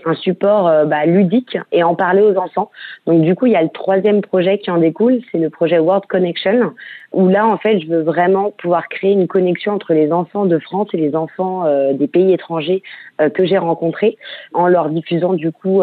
un 0.05 0.15
support 0.15 0.67
euh, 0.67 0.85
bah, 0.85 1.05
ludique 1.05 1.57
et 1.71 1.83
en 1.83 1.95
parler 1.95 2.21
aux 2.21 2.35
enfants. 2.37 2.71
Donc 3.05 3.21
du 3.21 3.35
coup, 3.35 3.45
il 3.45 3.53
y 3.53 3.55
a 3.55 3.61
le 3.61 3.69
troisième 3.69 4.21
projet 4.21 4.57
qui 4.57 4.71
en 4.71 4.77
découle, 4.77 5.19
c'est 5.31 5.37
le 5.37 5.49
projet 5.49 5.79
World 5.79 6.05
Connection, 6.07 6.73
où 7.13 7.27
là, 7.27 7.47
en 7.47 7.57
fait, 7.57 7.79
je 7.79 7.87
veux 7.87 8.01
vraiment 8.01 8.51
pouvoir 8.57 8.87
créer 8.87 9.11
une 9.11 9.27
connexion 9.27 9.73
entre 9.73 9.93
les 9.93 10.11
enfants 10.11 10.45
de 10.45 10.57
France 10.59 10.87
et 10.93 10.97
les 10.97 11.15
enfants 11.15 11.65
euh, 11.65 11.93
des 11.93 12.07
pays 12.07 12.33
étrangers 12.33 12.83
euh, 13.19 13.29
que 13.29 13.45
j'ai 13.45 13.57
rencontrés, 13.57 14.17
en 14.53 14.67
leur 14.67 14.89
diffusant 14.89 15.33
du 15.33 15.51
coup 15.51 15.81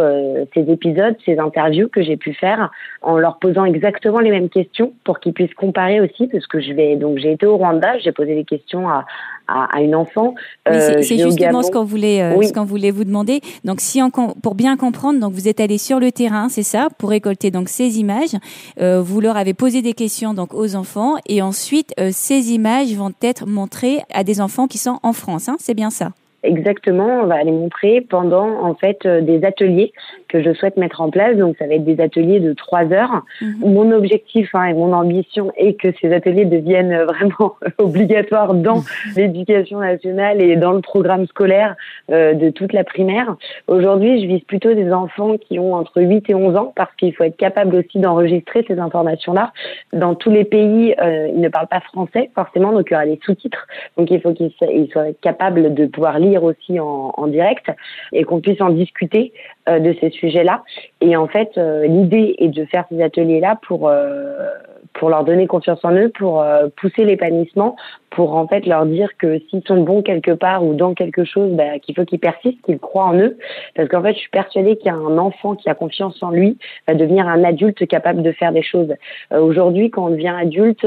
ces 0.55 0.71
épisodes, 0.71 1.17
ces 1.25 1.39
interviews 1.39 1.89
que 1.89 2.03
j'ai 2.03 2.17
pu 2.17 2.35
faire, 2.35 2.71
en 3.03 3.17
leur 3.17 3.39
posant 3.39 3.65
exactement 3.65 4.21
les 4.21 4.31
mêmes 4.31 4.49
questions 4.49 4.93
pour 5.05 5.21
qu'ils 5.21 5.33
puissent 5.33 5.55
comparer 5.55 6.01
aussi, 6.01 6.27
parce 6.29 6.47
que 6.47 6.61
je 6.61 6.73
vais 6.73 6.97
donc 6.97 7.19
j'ai 7.19 7.33
été 7.33 7.47
au 7.47 7.57
Rwanda, 7.57 7.99
j'ai 7.99 8.13
posé 8.13 8.35
des 8.35 8.45
questions 8.45 8.89
à, 8.89 9.05
à, 9.47 9.81
une 9.81 9.95
enfant. 9.95 10.35
c'est 10.67 11.19
justement 11.19 11.63
ce 11.63 11.71
qu'on 11.71 11.85
voulait, 11.85 12.37
ce 12.43 12.53
qu'on 12.53 12.65
voulait 12.65 12.91
vous 12.91 13.05
demander. 13.05 13.41
Donc 13.65 13.81
si 13.81 14.01
pour 14.43 14.55
bien 14.55 14.77
comprendre, 14.77 15.21
donc 15.21 15.33
vous 15.33 15.49
êtes 15.49 15.61
allé 15.61 15.79
sur 15.79 16.01
le 16.01 16.13
terrain, 16.13 16.49
c'est 16.49 16.63
ça, 16.63 16.89
pour 16.99 17.11
récolter 17.11 17.51
donc 17.51 17.69
ces 17.69 17.99
images. 17.99 18.37
Euh, 18.81 19.01
vous 19.01 19.21
leur 19.21 19.37
avez 19.37 19.55
posé 19.55 19.83
des 19.83 19.93
questions 19.93 20.35
donc 20.35 20.55
aux 20.55 20.77
enfants 20.77 21.17
et 21.27 21.43
ensuite 21.43 21.93
euh, 21.99 22.11
ces 22.13 22.53
images 22.53 22.93
vont 22.95 23.13
être 23.23 23.47
montrées 23.47 24.03
à 24.13 24.25
des 24.25 24.41
enfants 24.41 24.67
qui 24.67 24.79
sont 24.79 25.01
en 25.03 25.13
France. 25.13 25.49
Hein, 25.49 25.57
c'est 25.59 25.75
bien 25.75 25.91
ça. 25.91 26.13
Exactement, 26.45 27.23
on 27.23 27.27
va 27.27 27.43
les 27.43 27.51
montrer 27.51 28.01
pendant 28.01 28.63
en 28.65 28.73
fait 28.75 29.05
euh, 29.07 29.21
des 29.21 29.45
ateliers 29.45 29.93
que 30.29 30.41
je 30.41 30.53
souhaite 30.53 30.77
mettre 30.77 31.01
en 31.01 31.11
place. 31.11 31.37
Donc 31.37 31.57
ça 31.59 31.67
va 31.67 31.75
être 31.75 31.85
des 31.85 32.01
ateliers 32.01 32.39
de 32.39 32.53
trois 32.53 32.85
heures. 32.93 33.23
Mhm. 33.41 33.73
Mon 33.73 33.91
objectif 33.91 34.55
hein, 34.55 34.67
et 34.67 34.75
mon 34.75 34.93
ambition 34.93 35.51
est 35.57 35.75
que 35.75 35.89
ces 36.01 36.13
ateliers 36.13 36.45
deviennent 36.45 36.97
vraiment 37.03 37.57
obligatoires 37.79 38.55
dans 38.55 38.77
mhm. 38.77 38.85
l'éducation 39.17 39.81
nationale 39.81 40.41
et 40.41 40.55
dans 40.55 40.71
le 40.71 40.81
programme 40.81 41.27
scolaire 41.27 41.75
euh, 42.13 42.35
de 42.35 42.51
toute 42.51 42.73
la 42.73 42.85
primaire. 42.85 43.35
Aujourd'hui, 43.67 44.23
je 44.23 44.29
vise 44.29 44.45
plutôt 44.45 44.75
des 44.75 44.93
enfants 44.93 45.39
qui 45.39 45.59
ont 45.59 45.75
entre 45.75 46.01
8 46.01 46.31
et 46.31 46.35
11 46.37 46.57
ans 46.57 46.73
parce 46.77 46.95
qu'il 46.95 47.13
faut 47.17 47.25
être 47.25 47.37
capable 47.37 47.75
aussi 47.75 47.99
d'enregistrer 47.99 48.65
ces 48.69 48.79
informations-là. 48.79 49.53
Dans 49.93 50.15
tous 50.15 50.31
les 50.31 50.45
pays, 50.45 50.95
euh, 51.03 51.31
ils 51.35 51.41
ne 51.41 51.49
parlent 51.49 51.67
pas 51.67 51.81
français 51.81 52.31
forcément, 52.37 52.73
donc 52.73 52.87
il 52.91 52.93
y 52.93 52.97
aura 52.97 53.07
des 53.07 53.19
sous-titres. 53.25 53.67
Donc 53.97 54.09
il 54.13 54.21
faut 54.21 54.33
qu'ils 54.33 54.53
soient 54.93 55.13
capables 55.21 55.75
de 55.75 55.87
pouvoir 55.87 56.21
lire 56.21 56.28
aussi 56.37 56.79
en, 56.81 57.27
direct 57.29 57.71
et 58.13 58.25
qu'on 58.25 58.41
puisse 58.41 58.61
en 58.61 58.71
discuter 58.71 59.33
euh, 59.69 59.79
de 59.79 59.95
ces 60.01 60.11
sujets-là. 60.11 60.63
Et 61.01 61.17
en 61.17 61.27
fait, 61.27 61.51
euh, 61.57 61.87
l'idée 61.87 62.35
est 62.39 62.49
de 62.49 62.65
faire 62.67 62.85
ces 62.91 63.03
ateliers-là 63.03 63.59
pour 63.67 63.89
euh, 63.89 64.49
pour 64.95 65.11
leur 65.11 65.23
donner 65.25 65.47
confiance 65.47 65.79
en 65.85 65.93
eux, 65.93 66.09
pour 66.09 66.45
pousser 66.77 67.05
l'épanouissement, 67.05 67.77
pour 68.11 68.35
en 68.35 68.49
fait 68.49 68.67
leur 68.67 68.85
dire 68.85 69.11
que 69.17 69.39
s'ils 69.49 69.63
sont 69.65 69.83
bons 69.83 70.03
quelque 70.03 70.33
part 70.33 70.65
ou 70.65 70.75
dans 70.75 70.95
quelque 70.95 71.25
chose, 71.25 71.53
bah, 71.53 71.79
qu'il 71.79 71.95
faut 71.95 72.05
qu'ils 72.05 72.19
persistent, 72.19 72.61
qu'ils 72.63 72.81
croient 72.81 73.05
en 73.05 73.17
eux. 73.17 73.39
Parce 73.77 73.89
qu'en 73.89 74.03
fait, 74.03 74.15
je 74.15 74.19
suis 74.19 74.31
persuadée 74.31 74.77
qu'il 74.77 74.87
y 74.87 74.91
a 74.91 74.95
un 74.95 75.19
enfant 75.19 75.55
qui 75.55 75.69
a 75.69 75.75
confiance 75.75 76.21
en 76.21 76.31
lui 76.31 76.59
va 76.89 76.95
devenir 76.95 77.29
un 77.29 77.45
adulte 77.45 77.87
capable 77.87 78.23
de 78.23 78.33
faire 78.33 78.51
des 78.51 78.63
choses. 78.63 78.93
Aujourd'hui, 79.31 79.91
quand 79.91 80.07
on 80.07 80.11
devient 80.11 80.35
adulte, 80.37 80.85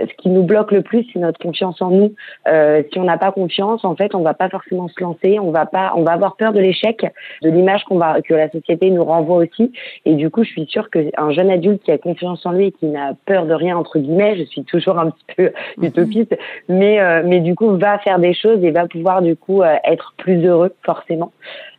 ce 0.00 0.14
qui 0.16 0.28
nous 0.28 0.42
bloque 0.42 0.72
le 0.72 0.82
plus, 0.82 1.06
c'est 1.12 1.18
notre 1.18 1.38
confiance 1.38 1.80
en 1.82 1.90
nous. 1.90 2.14
Euh, 2.48 2.82
si 2.92 2.98
on 2.98 3.04
n'a 3.04 3.18
pas 3.18 3.32
confiance, 3.32 3.84
en 3.84 3.96
fait, 3.96 4.14
on 4.14 4.22
va 4.22 4.34
pas 4.34 4.48
forcément 4.48 4.88
se 4.88 5.00
lancer, 5.02 5.38
on 5.38 5.50
va 5.50 5.66
pas, 5.66 5.92
on 5.96 6.02
va 6.02 6.12
avoir 6.12 6.36
peur 6.36 6.52
de 6.52 6.60
l'échec, 6.60 7.06
de 7.42 7.50
l'image 7.50 7.84
qu'on 7.84 7.98
va, 7.98 8.20
que 8.22 8.34
la 8.34 8.50
société 8.50 8.90
nous 8.90 9.04
renvoie 9.04 9.36
aussi. 9.36 9.72
Et 10.04 10.14
du 10.14 10.30
coup, 10.30 10.44
je 10.44 10.50
suis 10.50 10.66
sûre 10.66 10.90
qu'un 10.90 11.30
jeune 11.30 11.50
adulte 11.50 11.82
qui 11.82 11.92
a 11.92 11.98
confiance 11.98 12.44
en 12.46 12.52
lui 12.52 12.66
et 12.66 12.72
qui 12.72 12.86
n'a 12.86 13.12
peur 13.26 13.46
de 13.46 13.54
rien 13.54 13.76
entre 13.76 13.98
guillemets, 13.98 14.36
je 14.36 14.44
suis 14.44 14.64
toujours 14.64 14.98
un 14.98 15.10
petit 15.10 15.24
peu 15.36 15.52
mhm. 15.76 15.84
utopiste, 15.84 16.36
mais 16.68 17.00
euh, 17.00 17.22
mais 17.24 17.40
du 17.40 17.54
coup 17.54 17.76
va 17.76 17.98
faire 17.98 18.18
des 18.18 18.34
choses 18.34 18.62
et 18.64 18.70
va 18.70 18.86
pouvoir 18.86 19.22
du 19.22 19.36
coup 19.36 19.62
être 19.62 20.14
plus 20.16 20.44
heureux 20.44 20.74
forcément. 20.82 21.32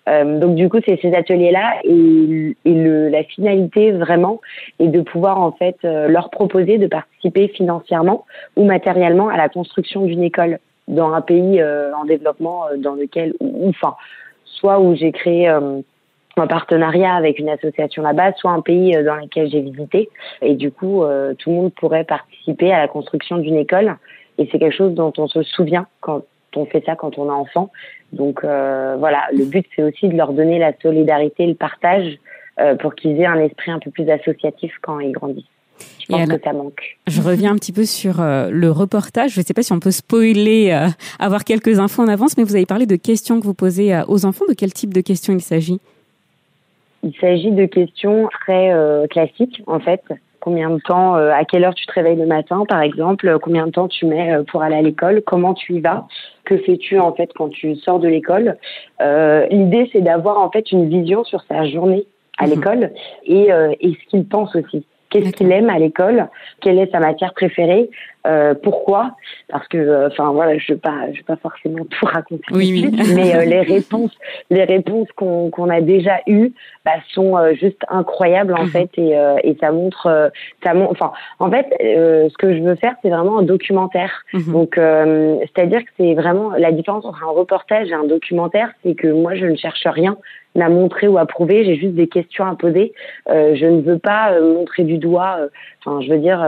Euh, 0.07 0.39
donc 0.39 0.55
du 0.55 0.69
coup, 0.69 0.77
c'est 0.85 0.99
ces 1.01 1.13
ateliers-là 1.13 1.75
et, 1.83 2.55
le, 2.65 3.09
la 3.09 3.23
finalité 3.23 3.91
vraiment 3.91 4.41
est 4.79 4.87
de 4.87 5.01
pouvoir 5.01 5.39
en 5.39 5.51
fait 5.51 5.77
euh, 5.83 6.07
leur 6.07 6.29
proposer 6.29 6.77
de 6.77 6.87
participer 6.87 7.47
financièrement 7.49 8.25
ou 8.55 8.65
matériellement 8.65 9.29
à 9.29 9.37
la 9.37 9.49
construction 9.49 10.05
d'une 10.05 10.23
école 10.23 10.59
dans 10.87 11.11
un 11.13 11.21
pays 11.21 11.61
euh, 11.61 11.93
en 11.93 12.05
développement 12.05 12.65
dans 12.77 12.93
lequel, 12.93 13.33
enfin, 13.65 13.95
soit 14.45 14.79
où 14.79 14.95
j'ai 14.95 15.11
créé 15.11 15.47
un 15.47 16.47
partenariat 16.47 17.13
avec 17.13 17.39
une 17.39 17.49
association 17.49 18.03
là-bas, 18.03 18.33
soit 18.37 18.51
un 18.51 18.61
pays 18.61 18.91
dans 19.03 19.15
lequel 19.15 19.49
j'ai 19.49 19.61
visité. 19.61 20.09
Et 20.41 20.53
du 20.53 20.71
coup, 20.71 21.03
tout 21.39 21.49
le 21.49 21.55
monde 21.55 21.73
pourrait 21.73 22.05
participer 22.05 22.71
à 22.71 22.79
la 22.79 22.87
construction 22.87 23.37
d'une 23.37 23.57
école. 23.57 23.97
Et 24.37 24.47
c'est 24.51 24.59
quelque 24.59 24.75
chose 24.75 24.93
dont 24.93 25.11
on 25.17 25.27
se 25.27 25.43
souvient 25.43 25.87
quand 25.99 26.21
on 26.56 26.66
fait 26.66 26.84
ça 26.86 26.96
quand 26.96 27.18
on 27.18 27.27
est 27.27 27.32
enfant. 27.32 27.72
Donc 28.13 28.44
euh, 28.44 28.96
voilà, 28.98 29.24
le 29.34 29.46
but 29.46 29.66
c'est 29.75 29.84
aussi 29.84 30.08
de 30.08 30.16
leur 30.16 30.34
donner 30.34 30.60
la 30.60 30.74
solidarité, 30.82 31.46
le 31.46 31.56
partage 31.56 32.18
euh, 32.60 32.75
pour 32.75 32.96
qu'ils 32.96 33.20
aient 33.20 33.25
un 33.25 33.39
esprit 33.39 33.72
un 33.72 33.80
peu 33.80 33.92
plus 33.92 34.10
associatif 34.10 34.74
quand 34.82 35.00
ils 35.00 35.12
grandissent. 35.12 35.46
Je 36.00 36.08
pense 36.08 36.27
que 36.27 36.42
ça 36.42 36.54
manque. 36.54 36.98
Je 37.06 37.22
reviens 37.22 37.51
un 37.51 37.56
petit 37.56 37.74
peu 37.74 37.86
sur 37.86 38.22
euh, 38.22 38.50
le 38.50 38.72
reportage. 38.72 39.32
Je 39.32 39.42
ne 39.42 39.46
sais 39.46 39.54
pas 39.54 39.62
si 39.62 39.74
on 39.74 39.80
peut 39.80 39.92
spoiler, 39.92 40.88
avoir 41.20 41.44
quelques 41.44 41.80
infos 41.80 42.01
en 42.01 42.08
avance, 42.08 42.38
mais 42.38 42.44
vous 42.44 42.56
avez 42.56 42.66
parlé 42.66 42.86
de 42.86 42.96
questions 42.96 43.39
que 43.39 43.46
vous 43.46 43.54
posez 43.54 43.94
aux 44.08 44.25
enfants. 44.25 44.46
De 44.50 44.54
quel 44.54 44.74
type 44.74 44.94
de 44.94 45.01
questions 45.01 45.34
il 45.34 45.42
s'agit? 45.42 45.80
Il 47.04 47.13
s'agit 47.20 47.51
de 47.51 47.66
questions 47.66 48.27
très 48.42 48.74
classiques, 49.12 49.62
en 49.68 49.80
fait. 49.80 50.01
Combien 50.39 50.70
de 50.70 50.79
temps, 50.79 51.15
à 51.15 51.44
quelle 51.46 51.63
heure 51.65 51.74
tu 51.74 51.86
te 51.86 51.94
réveilles 51.94 52.15
le 52.15 52.25
matin, 52.25 52.63
par 52.67 52.82
exemple 52.82 53.38
Combien 53.41 53.67
de 53.67 53.72
temps 53.72 53.88
tu 53.88 54.06
mets 54.06 54.38
pour 54.50 54.62
aller 54.62 54.75
à 54.75 54.82
l'école 54.82 55.22
Comment 55.25 55.53
tu 55.53 55.74
y 55.75 55.82
vas 55.82 56.08
que 56.48 56.58
fais-tu 56.58 56.98
en 56.98 57.13
fait 57.13 57.29
quand 57.36 57.50
tu 57.50 57.75
sors 57.75 58.00
de 58.00 58.08
l'école 58.08 58.58
euh, 59.01 59.46
L'idée 59.51 59.89
c'est 59.91 60.01
d'avoir 60.01 60.39
en 60.39 60.50
fait 60.50 60.72
une 60.72 60.88
vision 60.88 61.24
sur 61.25 61.44
sa 61.44 61.65
journée 61.67 62.06
à 62.38 62.46
mhm. 62.46 62.50
l'école 62.51 62.91
et, 63.25 63.51
euh, 63.51 63.74
et 63.82 63.91
ce 63.91 64.10
qu'il 64.10 64.25
pense 64.25 64.56
aussi. 64.56 64.86
Qu'est-ce 65.09 65.31
qu'il 65.31 65.51
aime 65.51 65.69
à 65.69 65.79
l'école? 65.79 66.27
Quelle 66.61 66.79
est 66.79 66.91
sa 66.91 66.99
matière 66.99 67.33
préférée? 67.33 67.89
Euh, 68.27 68.53
Pourquoi? 68.61 69.11
Parce 69.47 69.67
que, 69.67 69.77
euh, 69.77 70.07
enfin 70.07 70.31
voilà, 70.31 70.57
je 70.57 70.71
ne 70.71 70.75
vais 70.75 70.81
pas, 70.81 71.11
je 71.11 71.17
vais 71.17 71.23
pas 71.23 71.37
forcément 71.37 71.85
tout 71.85 72.05
raconter, 72.05 72.43
oui, 72.51 72.91
mais 73.15 73.35
euh, 73.35 73.45
les 73.45 73.61
réponses, 73.61 74.11
les 74.49 74.65
réponses 74.65 75.07
qu'on 75.15 75.49
qu'on 75.49 75.69
a 75.69 75.79
déjà 75.79 76.19
eues 76.27 76.51
bah, 76.83 76.91
sont 77.13 77.37
euh, 77.37 77.53
juste 77.53 77.81
incroyables 77.87 78.53
en 78.53 78.63
mhm. 78.63 78.69
fait, 78.69 78.89
et, 78.97 79.15
et 79.43 79.57
ça 79.61 79.71
montre, 79.71 80.31
ça 80.63 80.73
montre, 80.73 80.91
enfin, 80.91 81.13
en 81.39 81.49
fait, 81.49 81.67
ce 81.79 82.37
que 82.37 82.53
je 82.53 82.61
veux 82.61 82.75
faire, 82.75 82.95
c'est 83.01 83.09
vraiment 83.09 83.39
un 83.39 83.43
documentaire. 83.43 84.23
Mhm. 84.33 84.51
Donc, 84.51 84.75
c'est-à-dire 84.75 85.81
que 85.81 85.89
c'est 85.97 86.13
vraiment 86.13 86.51
la 86.51 86.71
différence 86.71 87.05
entre 87.05 87.23
un 87.23 87.31
reportage 87.31 87.89
et 87.89 87.93
un 87.93 88.05
documentaire, 88.05 88.71
c'est 88.83 88.95
que 88.95 89.07
moi, 89.07 89.35
je 89.35 89.45
ne 89.45 89.55
cherche 89.55 89.85
rien 89.85 90.17
à 90.61 90.69
montrer 90.69 91.07
ou 91.07 91.17
à 91.17 91.25
prouver, 91.25 91.65
j'ai 91.65 91.75
juste 91.75 91.93
des 91.93 92.07
questions 92.07 92.45
à 92.45 92.55
poser. 92.55 92.93
Euh, 93.29 93.55
je 93.55 93.65
ne 93.65 93.81
veux 93.81 93.99
pas 93.99 94.31
euh, 94.31 94.53
montrer 94.53 94.83
du 94.83 94.97
doigt. 94.97 95.37
Euh, 95.39 95.47
enfin, 95.83 96.01
je 96.01 96.09
veux 96.11 96.19
dire, 96.19 96.45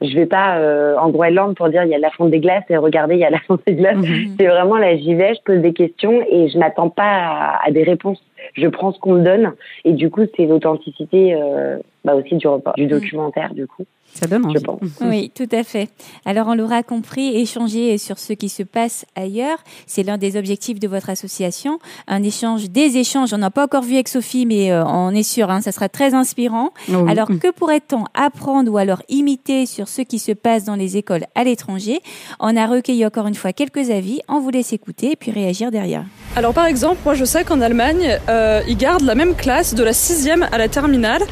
je 0.00 0.14
vais 0.14 0.26
pas 0.26 0.58
en 0.98 1.10
Groenland 1.10 1.54
pour 1.56 1.68
dire 1.68 1.84
il 1.84 1.90
y 1.90 1.94
a 1.94 1.98
la 1.98 2.10
fonte 2.10 2.30
des 2.30 2.40
glaces 2.40 2.64
et 2.70 2.76
regardez 2.76 3.14
il 3.14 3.20
y 3.20 3.24
a 3.24 3.30
la 3.30 3.40
fonte 3.46 3.62
des 3.66 3.74
glaces. 3.74 3.96
Mhm. 3.96 4.36
C'est 4.38 4.46
vraiment 4.46 4.76
là 4.76 4.96
j'y 4.96 5.14
vais, 5.14 5.34
je 5.34 5.42
pose 5.44 5.60
des 5.60 5.72
questions 5.72 6.24
et 6.30 6.48
je 6.48 6.58
n'attends 6.58 6.90
pas 6.90 7.58
à, 7.64 7.70
des 7.70 7.82
réponses. 7.82 8.22
Je 8.54 8.66
prends 8.66 8.92
ce 8.92 8.98
qu'on 8.98 9.14
me 9.14 9.22
donne 9.22 9.52
et 9.84 9.92
du 9.92 10.10
coup 10.10 10.22
c'est 10.36 10.46
l'authenticité 10.46 11.36
bah 12.04 12.14
aussi 12.14 12.36
du, 12.36 12.46
du 12.76 12.86
documentaire 12.86 13.52
du 13.52 13.66
coup. 13.66 13.84
Ça 14.14 14.26
donne 14.26 14.46
envie. 14.46 14.62
Oui, 15.00 15.30
tout 15.34 15.48
à 15.52 15.62
fait. 15.62 15.88
Alors, 16.24 16.48
on 16.48 16.54
l'aura 16.54 16.82
compris, 16.82 17.36
échanger 17.36 17.96
sur 17.98 18.18
ce 18.18 18.32
qui 18.32 18.48
se 18.48 18.62
passe 18.62 19.06
ailleurs, 19.14 19.58
c'est 19.86 20.02
l'un 20.02 20.18
des 20.18 20.36
objectifs 20.36 20.80
de 20.80 20.88
votre 20.88 21.10
association. 21.10 21.78
Un 22.06 22.22
échange, 22.22 22.70
des 22.70 22.96
échanges. 22.96 23.32
On 23.32 23.38
n'a 23.38 23.50
pas 23.50 23.64
encore 23.64 23.82
vu 23.82 23.94
avec 23.94 24.08
Sophie, 24.08 24.46
mais 24.46 24.72
euh, 24.72 24.84
on 24.84 25.10
est 25.10 25.22
sûr, 25.22 25.50
hein, 25.50 25.60
ça 25.60 25.72
sera 25.72 25.88
très 25.88 26.14
inspirant. 26.14 26.70
Alors, 27.08 27.28
que 27.28 27.50
pourrait-on 27.50 28.04
apprendre 28.14 28.70
ou 28.72 28.78
alors 28.78 29.02
imiter 29.08 29.66
sur 29.66 29.88
ce 29.88 30.02
qui 30.02 30.18
se 30.18 30.32
passe 30.32 30.64
dans 30.64 30.76
les 30.76 30.96
écoles 30.96 31.24
à 31.34 31.44
l'étranger? 31.44 32.00
On 32.40 32.56
a 32.56 32.66
recueilli 32.66 33.06
encore 33.06 33.26
une 33.26 33.34
fois 33.34 33.52
quelques 33.52 33.90
avis. 33.90 34.20
On 34.28 34.40
vous 34.40 34.50
laisse 34.50 34.72
écouter 34.72 35.12
et 35.12 35.16
puis 35.16 35.30
réagir 35.30 35.70
derrière. 35.70 36.04
Alors, 36.36 36.54
par 36.54 36.66
exemple, 36.66 36.98
moi, 37.04 37.14
je 37.14 37.24
sais 37.24 37.42
qu'en 37.42 37.60
Allemagne, 37.60 38.18
euh, 38.28 38.62
ils 38.68 38.76
gardent 38.76 39.02
la 39.02 39.16
même 39.16 39.34
classe 39.34 39.74
de 39.74 39.82
la 39.82 39.92
sixième 39.92 40.46
à 40.52 40.58
la 40.58 40.68
terminale 40.68 41.22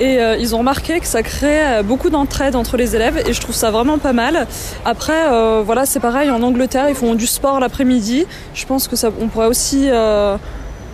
et 0.00 0.18
euh, 0.18 0.36
ils 0.38 0.54
ont 0.54 0.58
remarqué 0.58 0.98
que 0.98 1.06
ça 1.06 1.22
crée 1.22 1.82
beaucoup 1.84 2.08
d'entrain 2.08 2.44
trade 2.44 2.56
entre 2.56 2.78
les 2.78 2.96
élèves 2.96 3.22
et 3.26 3.34
je 3.34 3.40
trouve 3.40 3.54
ça 3.54 3.70
vraiment 3.70 3.98
pas 3.98 4.14
mal. 4.14 4.46
Après, 4.86 5.30
euh, 5.30 5.62
voilà, 5.64 5.84
c'est 5.84 6.00
pareil 6.00 6.30
en 6.30 6.42
Angleterre, 6.42 6.88
ils 6.88 6.94
font 6.94 7.14
du 7.14 7.26
sport 7.26 7.60
l'après-midi. 7.60 8.26
Je 8.54 8.64
pense 8.64 8.88
que 8.88 8.96
ça, 8.96 9.10
on 9.20 9.28
pourrait 9.28 9.46
aussi 9.46 9.90
euh, 9.90 10.38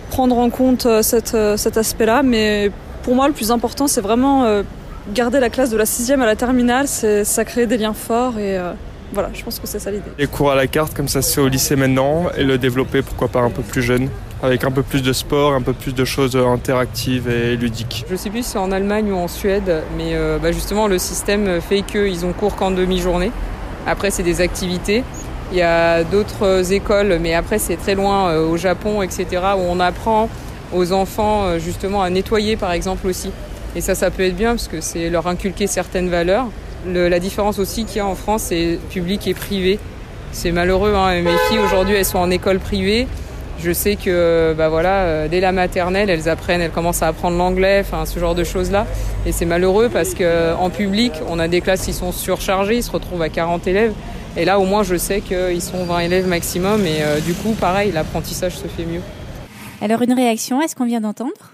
prendre 0.09 0.37
en 0.37 0.49
compte 0.49 0.85
euh, 0.85 1.01
cet 1.01 1.77
aspect-là, 1.77 2.21
mais 2.21 2.69
pour 3.01 3.15
moi, 3.15 3.27
le 3.27 3.33
plus 3.33 3.49
important, 3.49 3.87
c'est 3.87 4.01
vraiment 4.01 4.45
garder 5.13 5.39
la 5.39 5.49
classe 5.49 5.69
de 5.69 5.77
la 5.77 5.85
sixième 5.85 6.21
à 6.21 6.25
la 6.25 6.35
terminale. 6.35 6.87
Ça 6.87 7.45
crée 7.45 7.65
des 7.65 7.77
liens 7.77 7.93
forts 7.93 8.39
et 8.39 8.57
Voilà, 9.13 9.29
je 9.33 9.43
pense 9.43 9.59
que 9.59 9.67
c'est 9.67 9.79
ça 9.79 9.91
l'idée. 9.91 10.09
Les 10.17 10.25
cours 10.25 10.51
à 10.51 10.55
la 10.55 10.65
carte, 10.65 10.95
comme 10.95 11.07
ça 11.07 11.21
se 11.21 11.35
fait 11.35 11.41
au 11.41 11.47
lycée 11.47 11.75
maintenant, 11.75 12.25
et 12.35 12.43
le 12.43 12.57
développer, 12.57 13.03
pourquoi 13.03 13.27
pas, 13.27 13.41
un 13.41 13.51
peu 13.51 13.61
plus 13.61 13.83
jeune, 13.83 14.09
avec 14.41 14.63
un 14.63 14.71
peu 14.71 14.81
plus 14.81 15.03
de 15.03 15.13
sport, 15.13 15.53
un 15.53 15.61
peu 15.61 15.73
plus 15.73 15.93
de 15.93 16.03
choses 16.03 16.35
interactives 16.35 17.29
et 17.29 17.55
ludiques. 17.55 18.05
Je 18.09 18.15
sais 18.15 18.31
plus 18.31 18.43
si 18.43 18.51
c'est 18.51 18.57
en 18.57 18.71
Allemagne 18.71 19.11
ou 19.11 19.15
en 19.15 19.27
Suède, 19.27 19.83
mais 19.95 20.15
euh, 20.15 20.39
bah, 20.39 20.51
justement, 20.51 20.87
le 20.87 20.97
système 20.97 21.61
fait 21.61 21.83
qu'ils 21.83 22.25
ont 22.25 22.33
cours 22.33 22.55
qu'en 22.55 22.71
demi-journée. 22.71 23.31
Après, 23.85 24.09
c'est 24.09 24.23
des 24.23 24.41
activités. 24.41 25.03
Il 25.51 25.57
y 25.57 25.61
a 25.61 26.03
d'autres 26.03 26.73
écoles, 26.73 27.19
mais 27.21 27.35
après, 27.35 27.59
c'est 27.59 27.75
très 27.77 27.93
loin, 27.93 28.29
euh, 28.29 28.47
au 28.47 28.57
Japon, 28.57 29.03
etc., 29.03 29.27
où 29.55 29.61
on 29.61 29.79
apprend 29.79 30.27
aux 30.73 30.91
enfants 30.91 31.43
euh, 31.43 31.59
justement 31.59 32.01
à 32.01 32.09
nettoyer, 32.09 32.57
par 32.57 32.71
exemple, 32.71 33.05
aussi. 33.05 33.31
Et 33.75 33.81
ça, 33.81 33.93
ça 33.93 34.09
peut 34.09 34.23
être 34.23 34.35
bien 34.35 34.51
parce 34.51 34.67
que 34.67 34.81
c'est 34.81 35.09
leur 35.09 35.27
inculquer 35.27 35.67
certaines 35.67 36.09
valeurs. 36.09 36.47
La 36.85 37.19
différence 37.19 37.59
aussi 37.59 37.85
qu'il 37.85 37.97
y 37.97 37.99
a 37.99 38.05
en 38.05 38.15
France, 38.15 38.43
c'est 38.49 38.79
public 38.89 39.27
et 39.27 39.33
privé. 39.33 39.79
C'est 40.31 40.51
malheureux, 40.51 40.93
hein. 40.95 41.21
mes 41.21 41.37
filles 41.47 41.59
aujourd'hui, 41.59 41.95
elles 41.95 42.05
sont 42.05 42.17
en 42.17 42.31
école 42.31 42.59
privée. 42.59 43.07
Je 43.59 43.71
sais 43.71 43.95
que 43.95 44.53
bah 44.57 44.67
voilà, 44.67 45.03
euh, 45.03 45.27
dès 45.27 45.39
la 45.39 45.51
maternelle, 45.51 46.09
elles 46.09 46.27
apprennent, 46.27 46.59
elles 46.59 46.71
commencent 46.71 47.03
à 47.03 47.07
apprendre 47.07 47.37
l'anglais, 47.37 47.81
enfin 47.81 48.05
ce 48.05 48.19
genre 48.19 48.35
de 48.35 48.43
choses-là. 48.43 48.87
Et 49.25 49.31
c'est 49.31 49.45
malheureux 49.45 49.89
parce 49.93 50.15
que 50.15 50.55
en 50.55 50.69
public, 50.69 51.13
on 51.29 51.39
a 51.39 51.47
des 51.47 51.61
classes 51.61 51.85
qui 51.85 51.93
sont 51.93 52.11
surchargées, 52.11 52.77
ils 52.77 52.83
se 52.83 52.91
retrouvent 52.91 53.21
à 53.21 53.29
40 53.29 53.67
élèves. 53.67 53.93
Et 54.35 54.45
là, 54.45 54.59
au 54.59 54.65
moins, 54.65 54.83
je 54.83 54.95
sais 54.95 55.21
qu'ils 55.21 55.61
sont 55.61 55.85
20 55.85 55.99
élèves 55.99 56.27
maximum. 56.27 56.85
Et 56.85 57.03
euh, 57.03 57.19
du 57.19 57.33
coup, 57.33 57.51
pareil, 57.51 57.91
l'apprentissage 57.91 58.57
se 58.57 58.67
fait 58.67 58.85
mieux. 58.85 59.01
Alors, 59.81 60.01
une 60.01 60.13
réaction 60.13 60.59
à 60.59 60.67
ce 60.67 60.75
qu'on 60.75 60.85
vient 60.85 61.01
d'entendre? 61.01 61.52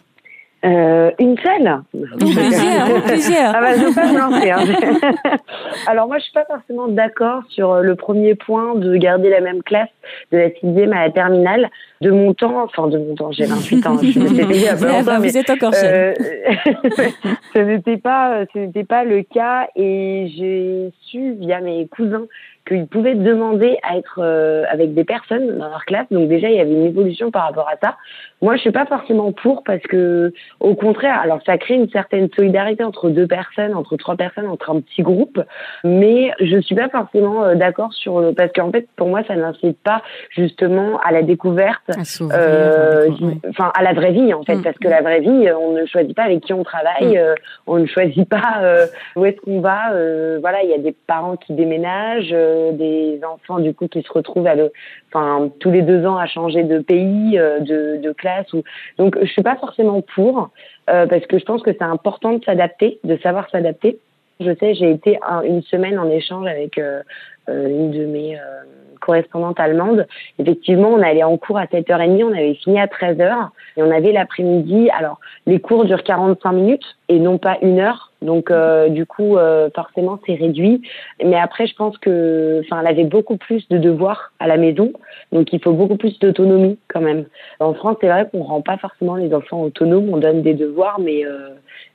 Euh, 0.66 1.12
une 1.20 1.38
seule 1.38 1.82
Plusieurs, 2.20 3.04
plusieurs. 3.04 3.56
Ah 3.56 3.62
bah, 3.62 3.76
je 3.78 3.86
vais 3.86 3.94
pas 3.94 4.12
me 4.12 4.18
lancer. 4.18 4.52
Hein. 4.52 5.38
Alors 5.88 6.08
moi, 6.08 6.18
je 6.18 6.24
suis 6.24 6.34
pas 6.34 6.46
forcément 6.46 6.88
d'accord 6.88 7.44
sur 7.50 7.76
le 7.82 7.96
premier 7.96 8.36
point 8.36 8.76
de 8.76 8.96
garder 8.98 9.30
la 9.30 9.40
même 9.40 9.64
classe 9.64 9.90
de 10.32 10.38
la 10.38 10.50
sixième 10.52 10.92
à 10.94 11.06
la 11.06 11.12
terminale. 11.12 11.70
De 12.02 12.12
mon 12.12 12.34
temps, 12.34 12.64
enfin 12.64 12.88
de 12.88 12.98
mon 12.98 13.16
temps, 13.16 13.32
j'ai 13.32 13.46
28 13.46 13.88
ans, 13.88 13.98
je 14.02 14.20
me 14.20 14.28
suis 14.34 14.46
payée 14.46 14.70
à 14.70 14.76
Ah 14.82 15.04
bah, 15.04 15.20
vous 15.20 15.38
êtes 15.38 15.50
encore 15.50 15.74
jeune. 15.74 15.86
euh, 15.86 16.14
ce 17.54 17.60
n'était 17.60 17.98
pas, 17.98 18.46
ce 18.54 18.60
n'était 18.60 18.86
pas 18.86 19.04
le 19.04 19.24
cas 19.24 19.68
et 19.76 20.32
j'ai 20.36 20.92
su 21.02 21.34
via 21.34 21.60
mes 21.60 21.88
cousins 21.88 22.26
qu'ils 22.70 22.88
pouvaient 22.88 23.16
demander 23.16 23.78
à 23.84 23.98
être 23.98 24.20
euh, 24.20 24.64
avec 24.70 24.94
des 24.94 25.04
personnes 25.04 25.58
dans 25.58 25.70
leur 25.70 25.86
classe. 25.86 26.06
Donc 26.12 26.30
déjà, 26.30 26.50
il 26.50 26.56
y 26.56 26.60
avait 26.60 26.72
une 26.72 26.86
évolution 26.86 27.32
par 27.32 27.48
rapport 27.48 27.68
à 27.68 27.76
ça. 27.82 27.98
Moi, 28.42 28.56
je 28.56 28.62
suis 28.62 28.72
pas 28.72 28.86
forcément 28.86 29.32
pour 29.32 29.64
parce 29.64 29.82
que, 29.82 30.32
au 30.60 30.76
contraire, 30.76 31.20
alors 31.20 31.40
ça 31.46 31.58
crée 31.58 31.74
une 31.74 31.90
certaine 31.90 32.30
solidarité 32.36 32.84
entre 32.84 33.10
deux 33.10 33.28
personnes, 33.28 33.74
entre 33.74 33.98
trois 33.98 34.16
personnes, 34.16 34.48
entre 34.48 34.70
un 34.70 34.82
petit 34.82 35.02
groupe. 35.02 35.42
Mais 35.84 36.32
je 36.40 36.60
suis 36.62 36.76
pas 36.76 36.90
forcément 36.90 37.44
euh, 37.44 37.56
d'accord 37.56 37.94
sur 37.94 38.20
le 38.20 38.34
parce 38.34 38.52
qu'en 38.54 38.72
fait, 38.72 38.88
pour 38.96 39.08
moi, 39.08 39.24
ça 39.28 39.36
n'incite 39.36 39.80
pas 39.84 40.04
justement 40.30 41.00
à 41.00 41.12
la 41.12 41.24
découverte, 41.24 41.89
Euh, 42.34 43.08
ouais. 43.10 43.34
enfin 43.50 43.72
à 43.76 43.84
la 43.84 43.94
vraie 43.94 44.12
vie 44.12 44.34
en 44.34 44.44
fait, 44.44 44.56
Mm. 44.56 44.64
parce 44.64 44.78
que 44.78 44.88
la 44.88 45.02
vraie 45.02 45.20
vie, 45.22 45.48
euh, 45.48 45.58
on 45.58 45.72
ne 45.74 45.86
choisit 45.86 46.16
pas 46.16 46.24
avec 46.24 46.42
qui 46.42 46.54
on 46.54 46.64
travaille, 46.64 47.18
euh, 47.18 47.36
on 47.68 47.78
ne 47.78 47.86
choisit 47.86 48.28
pas 48.30 48.60
euh, 48.62 48.86
où 49.16 49.26
est-ce 49.26 49.38
qu'on 49.42 49.60
va. 49.62 49.92
voilà, 50.40 50.64
il 50.64 50.70
y 50.70 50.74
a 50.74 50.78
des 50.78 50.96
parents 51.08 51.36
qui 51.36 51.54
déménagent, 51.54 52.30
des 52.74 53.20
enfants 53.24 53.60
du 53.60 53.74
coup 53.74 53.88
qui 53.88 54.02
se 54.02 54.12
retrouvent 54.12 54.48
à 54.48 54.56
le, 54.56 54.72
enfin 55.12 55.50
tous 55.60 55.72
les 55.72 55.82
deux 55.82 56.06
ans 56.06 56.18
à 56.18 56.26
changer 56.28 56.64
de 56.64 56.80
pays, 56.80 57.38
de, 57.38 57.98
de 58.02 58.12
classe. 58.14 58.52
Ou 58.54 58.64
donc 58.98 59.18
je 59.22 59.28
suis 59.28 59.44
pas 59.44 59.56
forcément 59.58 60.02
pour 60.16 60.50
parce 60.86 61.26
que 61.28 61.38
je 61.38 61.46
pense 61.46 61.62
que 61.62 61.72
c'est 61.72 61.84
important 61.84 62.34
de 62.34 62.44
s'adapter, 62.44 63.00
de 63.04 63.18
savoir 63.18 63.50
s'adapter. 63.52 64.00
Je 64.42 64.56
sais, 64.56 64.74
j'ai 64.74 64.90
été 64.90 65.20
un- 65.28 65.42
une 65.42 65.62
semaine 65.64 66.00
en 66.00 66.10
échange 66.10 66.48
avec 66.48 66.78
euh, 66.78 67.02
une 67.50 67.92
de 67.92 68.06
mes 68.06 68.36
euh, 68.36 68.64
correspondantes 69.00 69.60
allemandes. 69.60 70.06
Effectivement, 70.38 70.90
on 70.90 71.02
allait 71.02 71.24
en 71.24 71.38
cours 71.38 71.58
à 71.58 71.66
7h30, 71.66 72.24
on 72.24 72.32
avait 72.32 72.56
fini 72.56 72.80
à 72.80 72.88
13h 72.88 73.50
et 73.78 73.84
on 73.84 73.92
avait 73.92 74.12
l'après-midi. 74.12 74.90
Alors, 74.92 75.20
les 75.46 75.60
cours 75.60 75.86
durent 75.86 76.04
45 76.04 76.52
minutes 76.52 76.86
et 77.08 77.20
non 77.20 77.38
pas 77.38 77.58
une 77.62 77.80
heure. 77.80 78.12
Donc, 78.22 78.52
euh, 78.52 78.90
du 78.90 79.06
coup, 79.06 79.38
euh, 79.38 79.70
forcément, 79.74 80.20
c'est 80.26 80.36
réduit. 80.36 80.82
Mais 81.24 81.38
après, 81.38 81.68
je 81.68 81.76
pense 81.76 81.98
que, 81.98 82.62
enfin, 82.66 82.82
elle 82.82 82.88
avait 82.88 83.06
beaucoup 83.06 83.38
plus 83.38 83.68
de 83.70 83.78
devoirs 83.78 84.34
à 84.40 84.48
la 84.48 84.58
maison. 84.58 84.92
Donc, 85.32 85.54
il 85.54 85.62
faut 85.62 85.72
beaucoup 85.72 85.96
plus 85.96 86.20
d'autonomie 86.20 86.78
quand 86.90 87.02
même. 87.02 87.26
En 87.60 87.74
France, 87.74 87.98
c'est 88.02 88.08
vrai 88.08 88.28
qu'on 88.30 88.44
rend 88.44 88.62
pas 88.62 88.78
forcément 88.78 89.16
les 89.16 89.34
enfants 89.34 89.62
autonomes. 89.62 90.10
On 90.14 90.18
donne 90.18 90.42
des 90.42 90.54
devoirs, 90.54 91.00
mais 91.00 91.26
euh, 91.26 91.50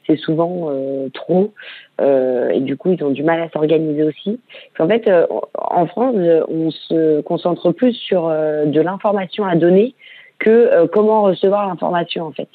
c'est 0.06 0.16
souvent 0.16 0.68
euh, 0.68 1.08
trop. 1.12 1.52
Euh, 2.00 2.50
et 2.50 2.60
du 2.60 2.76
coup, 2.76 2.92
ils 2.92 3.02
ont 3.04 3.10
du 3.10 3.22
mal 3.22 3.40
à 3.40 3.48
s'organiser 3.50 4.02
aussi. 4.02 4.40
En 4.78 4.88
fait, 4.88 5.06
euh, 5.08 5.26
en 5.56 5.86
France, 5.86 6.16
on 6.48 6.70
se 6.70 7.20
concentre 7.22 7.72
plus 7.72 7.92
sur 7.92 8.28
de 8.28 8.80
l'information 8.80 9.44
à 9.44 9.56
donner 9.56 9.94
que 10.38 10.86
comment 10.86 11.22
recevoir 11.22 11.68
l'information 11.68 12.24
en 12.24 12.32
fait. 12.32 12.48